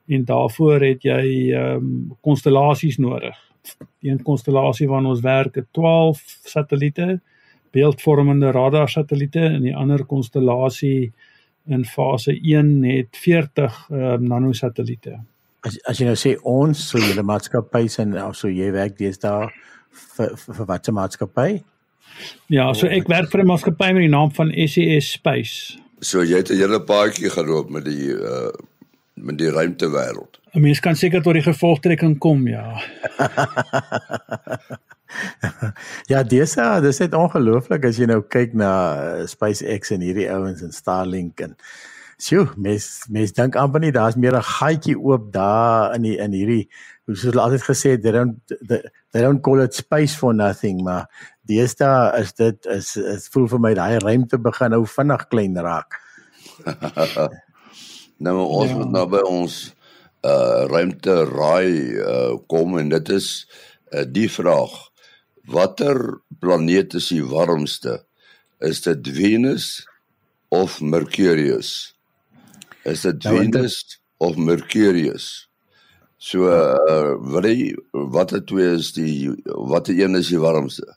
en 0.06 0.24
daarvoor 0.28 0.84
het 0.86 1.06
jy 1.06 1.24
ehm 1.50 1.82
um, 1.82 2.12
konstellasies 2.22 2.98
nodig. 3.02 3.38
Die 4.02 4.10
een 4.10 4.22
konstellasie 4.22 4.88
waarna 4.88 5.08
ons 5.14 5.20
werk 5.20 5.54
het 5.54 5.68
12 5.72 6.22
satelliete, 6.44 7.20
beeldvormende 7.72 8.50
radar 8.50 8.88
satelliete 8.90 9.40
en 9.40 9.62
die 9.62 9.76
ander 9.76 10.04
konstellasie 10.04 11.12
in 11.70 11.84
fase 11.84 12.34
1 12.34 12.82
het 12.84 13.16
40 13.16 13.86
ehm 13.90 14.00
um, 14.14 14.26
nanosatelliete. 14.28 15.20
As 15.62 15.78
as 15.86 16.00
jy 16.00 16.08
nou 16.08 16.16
sê 16.18 16.34
ons 16.42 16.88
so 16.88 16.98
julle 16.98 17.22
maatskappy 17.22 17.86
en 18.02 18.16
also 18.18 18.50
jy 18.50 18.72
werk 18.74 18.98
deesdae 18.98 19.46
vir 20.16 20.34
vir, 20.36 20.56
vir 20.56 20.66
watter 20.66 20.96
maatskappy? 20.96 21.62
Ja, 22.52 22.72
so 22.74 22.86
ek 22.86 23.08
werk 23.08 23.30
vir 23.30 23.42
'n 23.42 23.46
maatskappy 23.46 23.92
met 23.92 24.02
die 24.02 24.10
naam 24.10 24.30
van 24.30 24.50
SES 24.50 25.12
Space. 25.12 25.78
So 26.00 26.22
jy 26.22 26.42
het 26.42 26.50
'n 26.50 26.58
hele 26.58 26.80
paadjie 26.80 27.30
geloop 27.30 27.70
met 27.70 27.84
die 27.84 28.10
uh 28.10 28.50
met 29.14 29.38
die 29.38 29.50
ruimtewêreld. 29.50 30.40
'n 30.52 30.60
Mens 30.60 30.80
kan 30.80 30.96
seker 30.96 31.22
tot 31.22 31.34
die 31.34 31.42
gevolgtrekking 31.42 32.18
kom, 32.18 32.48
ja. 32.48 32.72
ja, 36.12 36.22
dis 36.22 36.54
ja, 36.54 36.80
dis 36.80 36.98
net 36.98 37.14
ongelooflik 37.14 37.84
as 37.88 37.98
jy 38.00 38.08
nou 38.10 38.22
kyk 38.22 38.54
na 38.56 38.72
uh, 38.96 39.26
SpaceX 39.28 39.92
en 39.94 40.04
hierdie 40.04 40.28
ouens 40.32 40.62
en 40.64 40.72
Starlink 40.72 41.40
en 41.44 41.56
sjoe, 42.22 42.46
mens 42.56 43.04
mens 43.12 43.34
dink 43.36 43.56
amper 43.58 43.82
nie 43.82 43.92
daar's 43.92 44.16
meer 44.16 44.36
'n 44.36 44.50
gaatjie 44.56 44.96
oop 44.96 45.32
daar 45.32 45.94
in 45.96 46.02
die 46.02 46.18
in 46.18 46.32
hierdie 46.32 46.68
hoe 47.06 47.16
soos 47.16 47.32
hulle 47.32 47.42
altyd 47.42 47.64
gesê 47.66 47.88
het, 47.96 48.02
they 48.02 48.12
don't 48.12 48.38
they 49.12 49.22
don't 49.22 49.42
call 49.42 49.60
it 49.60 49.74
space 49.74 50.16
for 50.16 50.34
nothing, 50.34 50.82
maar 50.82 51.08
deesdae 51.48 52.20
is 52.20 52.32
dit 52.32 52.66
is 52.66 52.96
is 52.96 53.28
voel 53.28 53.48
vir 53.48 53.60
my 53.60 53.74
daai 53.74 53.98
ruimte 53.98 54.38
begin 54.38 54.70
nou 54.70 54.86
vinnig 54.86 55.28
klein 55.28 55.58
raak. 55.58 55.98
Nou 58.22 58.38
ons 58.44 58.70
ja. 58.70 58.78
moet 58.78 58.92
nou 58.94 59.06
by 59.10 59.22
ons 59.28 59.58
uh 60.22 60.64
ruimte 60.70 61.14
raai 61.26 61.98
uh 61.98 62.34
kom 62.50 62.76
en 62.78 62.92
dit 62.92 63.08
is 63.16 63.28
uh, 63.90 64.04
die 64.06 64.28
vraag 64.30 64.74
watter 65.50 65.98
planeet 66.42 66.94
is 66.94 67.10
die 67.10 67.24
warmste? 67.26 67.98
Is 68.62 68.84
dit 68.86 69.10
Venus 69.16 69.82
of 70.54 70.78
Mercurius? 70.80 71.96
Is 72.86 73.02
dit 73.08 73.26
nou, 73.26 73.40
Venus 73.40 73.80
dit... 73.82 73.98
of 74.22 74.38
Mercurius? 74.38 75.48
So 76.22 76.46
uh 76.46 77.18
wat 77.34 77.48
die 77.50 77.74
watter 77.90 78.44
twee 78.46 78.76
is 78.78 78.94
die 78.94 79.32
watter 79.74 79.98
een 79.98 80.14
is 80.22 80.30
die 80.30 80.42
warmste 80.42 80.94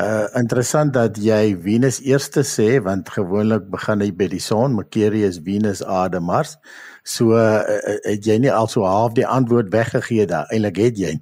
Uh 0.00 0.40
interessant 0.40 0.92
dat 0.94 1.18
jy 1.20 1.54
Venus 1.62 2.00
eerste 2.06 2.42
sê 2.46 2.78
want 2.84 3.08
gewoonlik 3.12 3.66
begin 3.72 4.00
hy 4.04 4.10
by 4.16 4.28
die 4.32 4.40
son, 4.42 4.76
Mercurius, 4.78 5.40
Venus, 5.44 5.82
Aarde, 5.82 6.20
Mars. 6.20 6.56
So 7.04 7.36
uh, 7.36 7.62
het 8.04 8.26
jy 8.28 8.36
nie 8.44 8.52
also 8.52 8.84
half 8.84 9.16
die 9.16 9.26
antwoord 9.26 9.72
weggegee 9.72 10.26
daar. 10.30 10.50
Eilik 10.54 10.80
het 10.82 11.00
jy. 11.00 11.14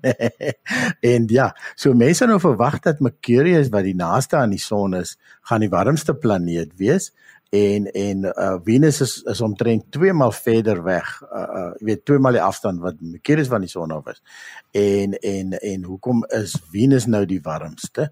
en 1.12 1.28
ja, 1.32 1.52
so 1.78 1.94
mense 1.94 2.26
nou 2.26 2.40
verwag 2.42 2.80
dat 2.84 3.00
Mercurius 3.04 3.70
wat 3.74 3.86
die 3.86 3.96
naaste 3.96 4.40
aan 4.40 4.54
die 4.54 4.62
son 4.62 4.98
is, 4.98 5.16
gaan 5.48 5.64
die 5.64 5.72
warmste 5.72 6.14
planeet 6.14 6.74
wees 6.78 7.12
en 7.48 7.86
en 7.92 8.24
uh, 8.24 8.56
Venus 8.64 9.00
is 9.00 9.22
is 9.22 9.40
omtrent 9.40 9.84
2 9.90 10.12
maal 10.12 10.32
verder 10.32 10.82
weg. 10.82 11.08
Uh, 11.32 11.38
uh 11.40 11.70
jy 11.80 11.86
weet 11.90 12.04
2 12.04 12.20
maal 12.20 12.36
die 12.36 12.42
afstand 12.44 12.82
wat 12.84 13.00
Mercurius 13.00 13.48
van 13.48 13.64
die 13.64 13.70
son 13.72 13.94
af 13.94 14.10
is. 14.12 14.20
En 14.76 15.16
en 15.16 15.56
en 15.56 15.84
hoekom 15.88 16.24
is 16.36 16.58
Venus 16.70 17.06
nou 17.06 17.24
die 17.26 17.40
warmste? 17.42 18.10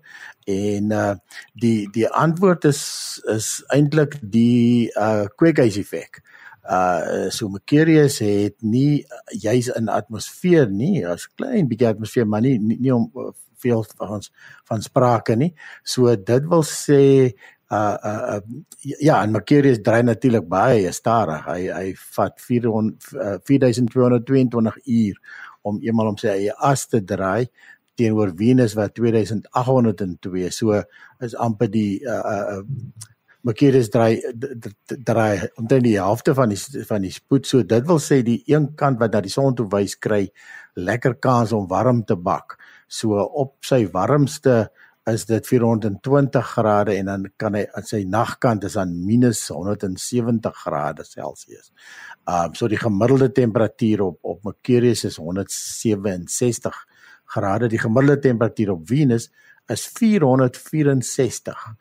En 0.48 0.92
uh 0.92 1.14
die 1.52 1.88
die 1.92 2.08
antwoord 2.08 2.64
is 2.64 2.82
is 3.28 3.60
eintlik 3.76 4.16
die 4.22 4.88
uh 4.96 5.28
kweekhuiseffek. 5.36 6.22
Uh 6.64 7.28
so 7.28 7.52
Mercurius 7.52 8.18
het 8.24 8.56
nie 8.64 9.04
juis 9.36 9.68
in 9.68 9.92
atmosfeer 9.92 10.70
nie, 10.72 11.04
as 11.06 11.28
klein 11.34 11.68
bietjie 11.68 11.92
atmosfeer, 11.92 12.26
maar 12.26 12.40
nie 12.40 12.56
nie, 12.58 12.80
nie 12.80 12.94
om 12.94 13.10
veel 13.60 13.84
van 13.96 14.16
ons 14.18 14.32
van 14.68 14.82
sprake 14.82 15.36
nie. 15.36 15.52
So 15.84 16.12
dit 16.16 16.48
wil 16.50 16.64
sê 16.66 17.02
uh 17.72 17.96
uh, 18.10 18.36
uh 18.36 18.40
ja 19.00 19.22
en 19.22 19.32
Mercurius 19.34 19.82
dry 19.82 20.02
natuurlik 20.06 20.46
baie 20.48 20.92
stadig. 20.92 21.46
Hy 21.46 21.70
hy 21.72 21.88
vat 22.16 22.40
400 22.40 23.14
uh, 23.16 23.38
4222 23.46 24.78
uur 24.86 25.18
om 25.66 25.80
eenmal 25.82 26.12
om 26.12 26.20
sy 26.20 26.30
eie 26.34 26.54
as 26.62 26.86
te 26.86 27.02
draai 27.02 27.48
teenoor 27.96 28.34
Venus 28.36 28.76
wat 28.78 28.94
2802. 28.94 30.50
So 30.52 30.78
is 31.20 31.34
amper 31.34 31.70
die 31.72 32.00
uh 32.06 32.22
uh 32.22 32.62
Mercurius 33.46 33.92
dry 33.94 34.16
dry 35.06 35.36
omtrent 35.54 35.84
die 35.86 35.98
helfte 36.00 36.34
van 36.34 36.50
die 36.50 36.84
van 36.88 37.04
die 37.06 37.12
spoed. 37.14 37.46
So 37.46 37.62
dit 37.62 37.86
wil 37.86 38.00
sê 38.02 38.22
die 38.26 38.40
een 38.50 38.72
kant 38.78 38.98
wat 38.98 39.14
na 39.14 39.22
die 39.22 39.30
son 39.30 39.54
toe 39.54 39.68
wys 39.70 39.94
kry 40.02 40.24
lekker 40.74 41.14
kans 41.22 41.54
om 41.54 41.68
warm 41.70 42.02
te 42.04 42.16
bak. 42.18 42.56
So 42.88 43.22
op 43.22 43.56
sy 43.66 43.84
warmste 43.92 44.66
is 45.06 45.24
dit 45.26 45.46
420 45.46 46.46
grade 46.56 46.94
en 46.96 47.10
dan 47.10 47.26
kan 47.38 47.54
hy 47.54 47.62
aan 47.78 47.86
sy 47.86 48.02
nagkant 48.10 48.64
is 48.66 48.76
aan 48.80 48.94
minus 49.06 49.44
170 49.54 50.62
grade 50.64 51.06
Celsius. 51.06 51.70
Um 52.26 52.54
so 52.58 52.66
die 52.68 52.80
gemiddelde 52.80 53.30
temperatuur 53.32 54.02
op 54.08 54.18
op 54.22 54.44
Mercurius 54.44 55.04
is 55.06 55.20
167 55.22 56.86
grade. 57.26 57.68
Die 57.68 57.78
gemiddelde 57.78 58.18
temperatuur 58.18 58.70
op 58.74 58.86
Venus 58.88 59.30
is 59.66 59.86
464. 59.86 61.74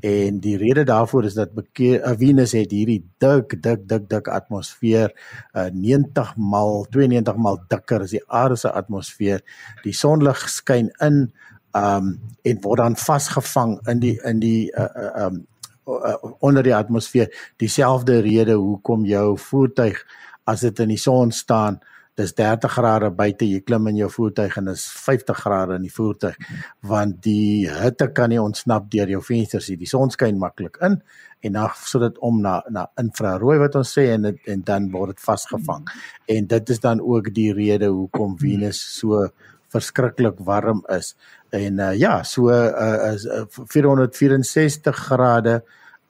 En 0.00 0.38
die 0.42 0.56
rede 0.56 0.84
daarvoor 0.84 1.24
is 1.24 1.34
dat 1.34 1.50
uh, 1.54 2.12
Venus 2.18 2.52
het 2.52 2.70
hierdie 2.70 3.02
dik 3.22 3.62
dik 3.62 3.88
dik 3.88 4.08
dik 4.10 4.28
atmosfeer, 4.28 5.14
uh, 5.54 5.68
90 5.70 6.36
mal 6.36 6.86
92 6.90 7.36
mal 7.36 7.58
dikker 7.68 8.06
as 8.06 8.14
die 8.14 8.22
aarde 8.26 8.56
se 8.56 8.70
atmosfeer. 8.70 9.42
Die 9.82 9.94
sonlig 9.94 10.48
skyn 10.50 10.90
in 11.02 11.32
um 11.78 12.18
en 12.42 12.60
word 12.62 12.82
dan 12.82 12.96
vasgevang 12.98 13.78
in 13.88 14.00
die 14.02 14.16
in 14.28 14.40
die 14.42 14.70
uh, 14.74 14.88
uh 14.88 15.26
um 15.26 15.46
uh, 15.86 16.16
onder 16.40 16.62
die 16.62 16.74
atmosfeer. 16.76 17.30
Dieselfde 17.56 18.20
rede 18.20 18.58
hoekom 18.58 19.04
jou 19.04 19.38
voertuig 19.38 20.02
as 20.44 20.60
dit 20.60 20.78
in 20.84 20.94
die 20.94 21.00
son 21.00 21.30
staan 21.32 21.80
dis 22.18 22.34
30 22.36 22.72
grade 22.76 23.08
buite 23.16 23.46
jy 23.48 23.62
klim 23.64 23.86
in 23.88 24.02
jou 24.02 24.08
voertuig 24.12 24.58
en 24.60 24.68
is 24.74 24.84
50 25.00 25.38
grade 25.44 25.78
in 25.78 25.86
die 25.86 25.92
voertuig 25.92 26.36
want 26.84 27.22
die 27.24 27.68
hitte 27.72 28.10
kan 28.12 28.28
nie 28.32 28.40
ontsnap 28.40 28.90
deur 28.92 29.08
jou 29.08 29.22
vensters 29.24 29.70
nie. 29.70 29.78
Die 29.80 29.88
son 29.88 30.12
skyn 30.12 30.40
maklik 30.40 30.76
in 30.84 30.98
en 31.42 31.56
dan 31.56 31.78
sodat 31.88 32.20
om 32.20 32.42
na 32.44 32.58
na 32.70 32.84
infrarooi 33.00 33.56
wat 33.62 33.78
ons 33.80 33.94
sê 33.96 34.10
en 34.12 34.28
en 34.28 34.66
dan 34.68 34.90
word 34.92 35.16
dit 35.16 35.24
vasgevang. 35.24 35.88
En 36.36 36.50
dit 36.52 36.74
is 36.76 36.84
dan 36.84 37.00
ook 37.00 37.32
die 37.34 37.50
rede 37.56 37.88
hoekom 37.88 38.36
Venus 38.38 38.82
so 38.98 39.24
verskriklik 39.72 40.40
warm 40.46 40.82
is 40.92 41.14
en 41.50 41.80
uh, 41.80 41.92
ja 41.98 42.22
so 42.22 42.48
uh, 42.48 43.12
is 43.12 43.26
uh, 43.26 43.46
464 43.48 44.92
grade 45.08 45.60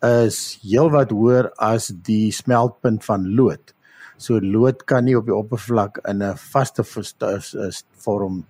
is 0.03 0.59
heelwat 0.63 1.15
hoër 1.15 1.53
as 1.63 1.93
die 2.07 2.33
smeltpunt 2.35 3.05
van 3.07 3.29
lood 3.39 3.75
So 4.23 4.39
lood 4.39 4.85
kan 4.87 5.07
nie 5.07 5.17
op 5.19 5.27
die 5.27 5.35
oppervlak 5.35 5.99
in 6.09 6.23
'n 6.23 6.37
vaste 6.37 6.85
vorm 8.05 8.45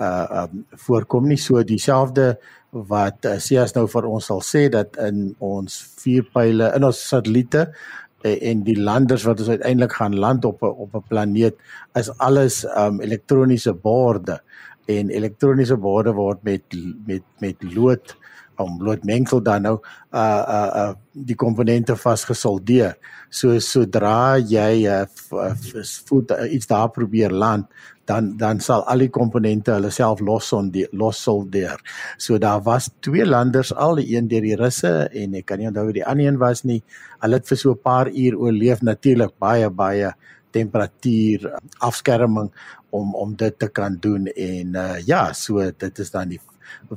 uh 0.00 0.26
um 0.42 0.64
voorkom 0.84 1.28
nie. 1.28 1.36
So 1.36 1.62
dieselfde 1.62 2.38
wat 2.70 3.24
uh, 3.24 3.38
Sias 3.38 3.74
nou 3.74 3.86
vir 3.88 4.06
ons 4.06 4.26
sal 4.26 4.40
sê 4.40 4.68
dat 4.70 4.96
in 4.96 5.34
ons 5.40 5.72
vuurpyle 6.02 6.72
in 6.76 6.84
ons 6.84 7.08
satelliete 7.08 7.72
en 8.22 8.62
die 8.66 8.80
landers 8.80 9.22
wat 9.22 9.40
ons 9.40 9.48
uiteindelik 9.48 9.92
gaan 9.92 10.16
land 10.18 10.44
op 10.44 10.62
'n 10.62 10.66
op 10.66 10.94
'n 10.94 11.08
planeet 11.08 11.54
is 11.94 12.10
alles 12.18 12.64
um 12.64 13.00
elektroniese 13.00 13.72
borde 13.72 14.40
en 14.86 15.10
elektroniese 15.10 15.76
borde 15.76 16.12
word 16.12 16.42
met 16.42 16.62
met 17.06 17.22
met 17.38 17.56
lood 17.74 18.16
om 18.62 18.78
blootmengsel 18.78 19.42
dan 19.42 19.62
nou 19.62 19.76
uh 20.12 20.42
uh 20.56 20.70
uh 20.82 20.94
die 21.12 21.36
komponente 21.36 21.96
vasgesoldeer. 21.98 22.94
So 23.30 23.58
sodra 23.58 24.38
jy 24.38 24.86
uh, 24.86 25.04
voet 26.06 26.30
uh, 26.30 26.46
iets 26.54 26.70
daar 26.70 26.92
probeer 26.94 27.34
land, 27.34 27.66
dan 28.06 28.36
dan 28.38 28.62
sal 28.64 28.84
al 28.88 29.02
die 29.04 29.10
komponente 29.12 29.74
hulle 29.74 29.90
self 29.92 30.22
lossondeer 30.24 30.88
lossoldeer. 30.92 31.82
So 32.16 32.38
daar 32.38 32.62
was 32.62 32.90
twee 33.04 33.26
landers 33.26 33.74
al, 33.74 33.98
die 34.00 34.14
een 34.14 34.30
deur 34.30 34.46
die 34.46 34.56
Russe 34.56 34.94
en 35.10 35.34
ek 35.40 35.50
kan 35.50 35.60
nie 35.60 35.68
onthou 35.68 35.88
wie 35.90 35.98
die 36.00 36.06
ander 36.06 36.30
een 36.30 36.40
was 36.40 36.64
nie. 36.64 36.80
Hulle 37.20 37.40
het 37.40 37.48
vir 37.50 37.58
so 37.58 37.72
'n 37.72 37.82
paar 37.82 38.08
uur 38.08 38.38
oorleef 38.38 38.82
natuurlik 38.82 39.34
baie 39.38 39.70
baie 39.70 40.14
temperatuur 40.50 41.58
afskerming 41.78 42.50
om 42.90 43.14
om 43.14 43.34
dit 43.36 43.58
te 43.58 43.68
kan 43.68 43.98
doen 44.00 44.26
en 44.26 44.74
uh, 44.74 44.98
ja, 45.06 45.32
so 45.32 45.60
dit 45.60 45.98
is 45.98 46.10
dan 46.10 46.28
die 46.28 46.40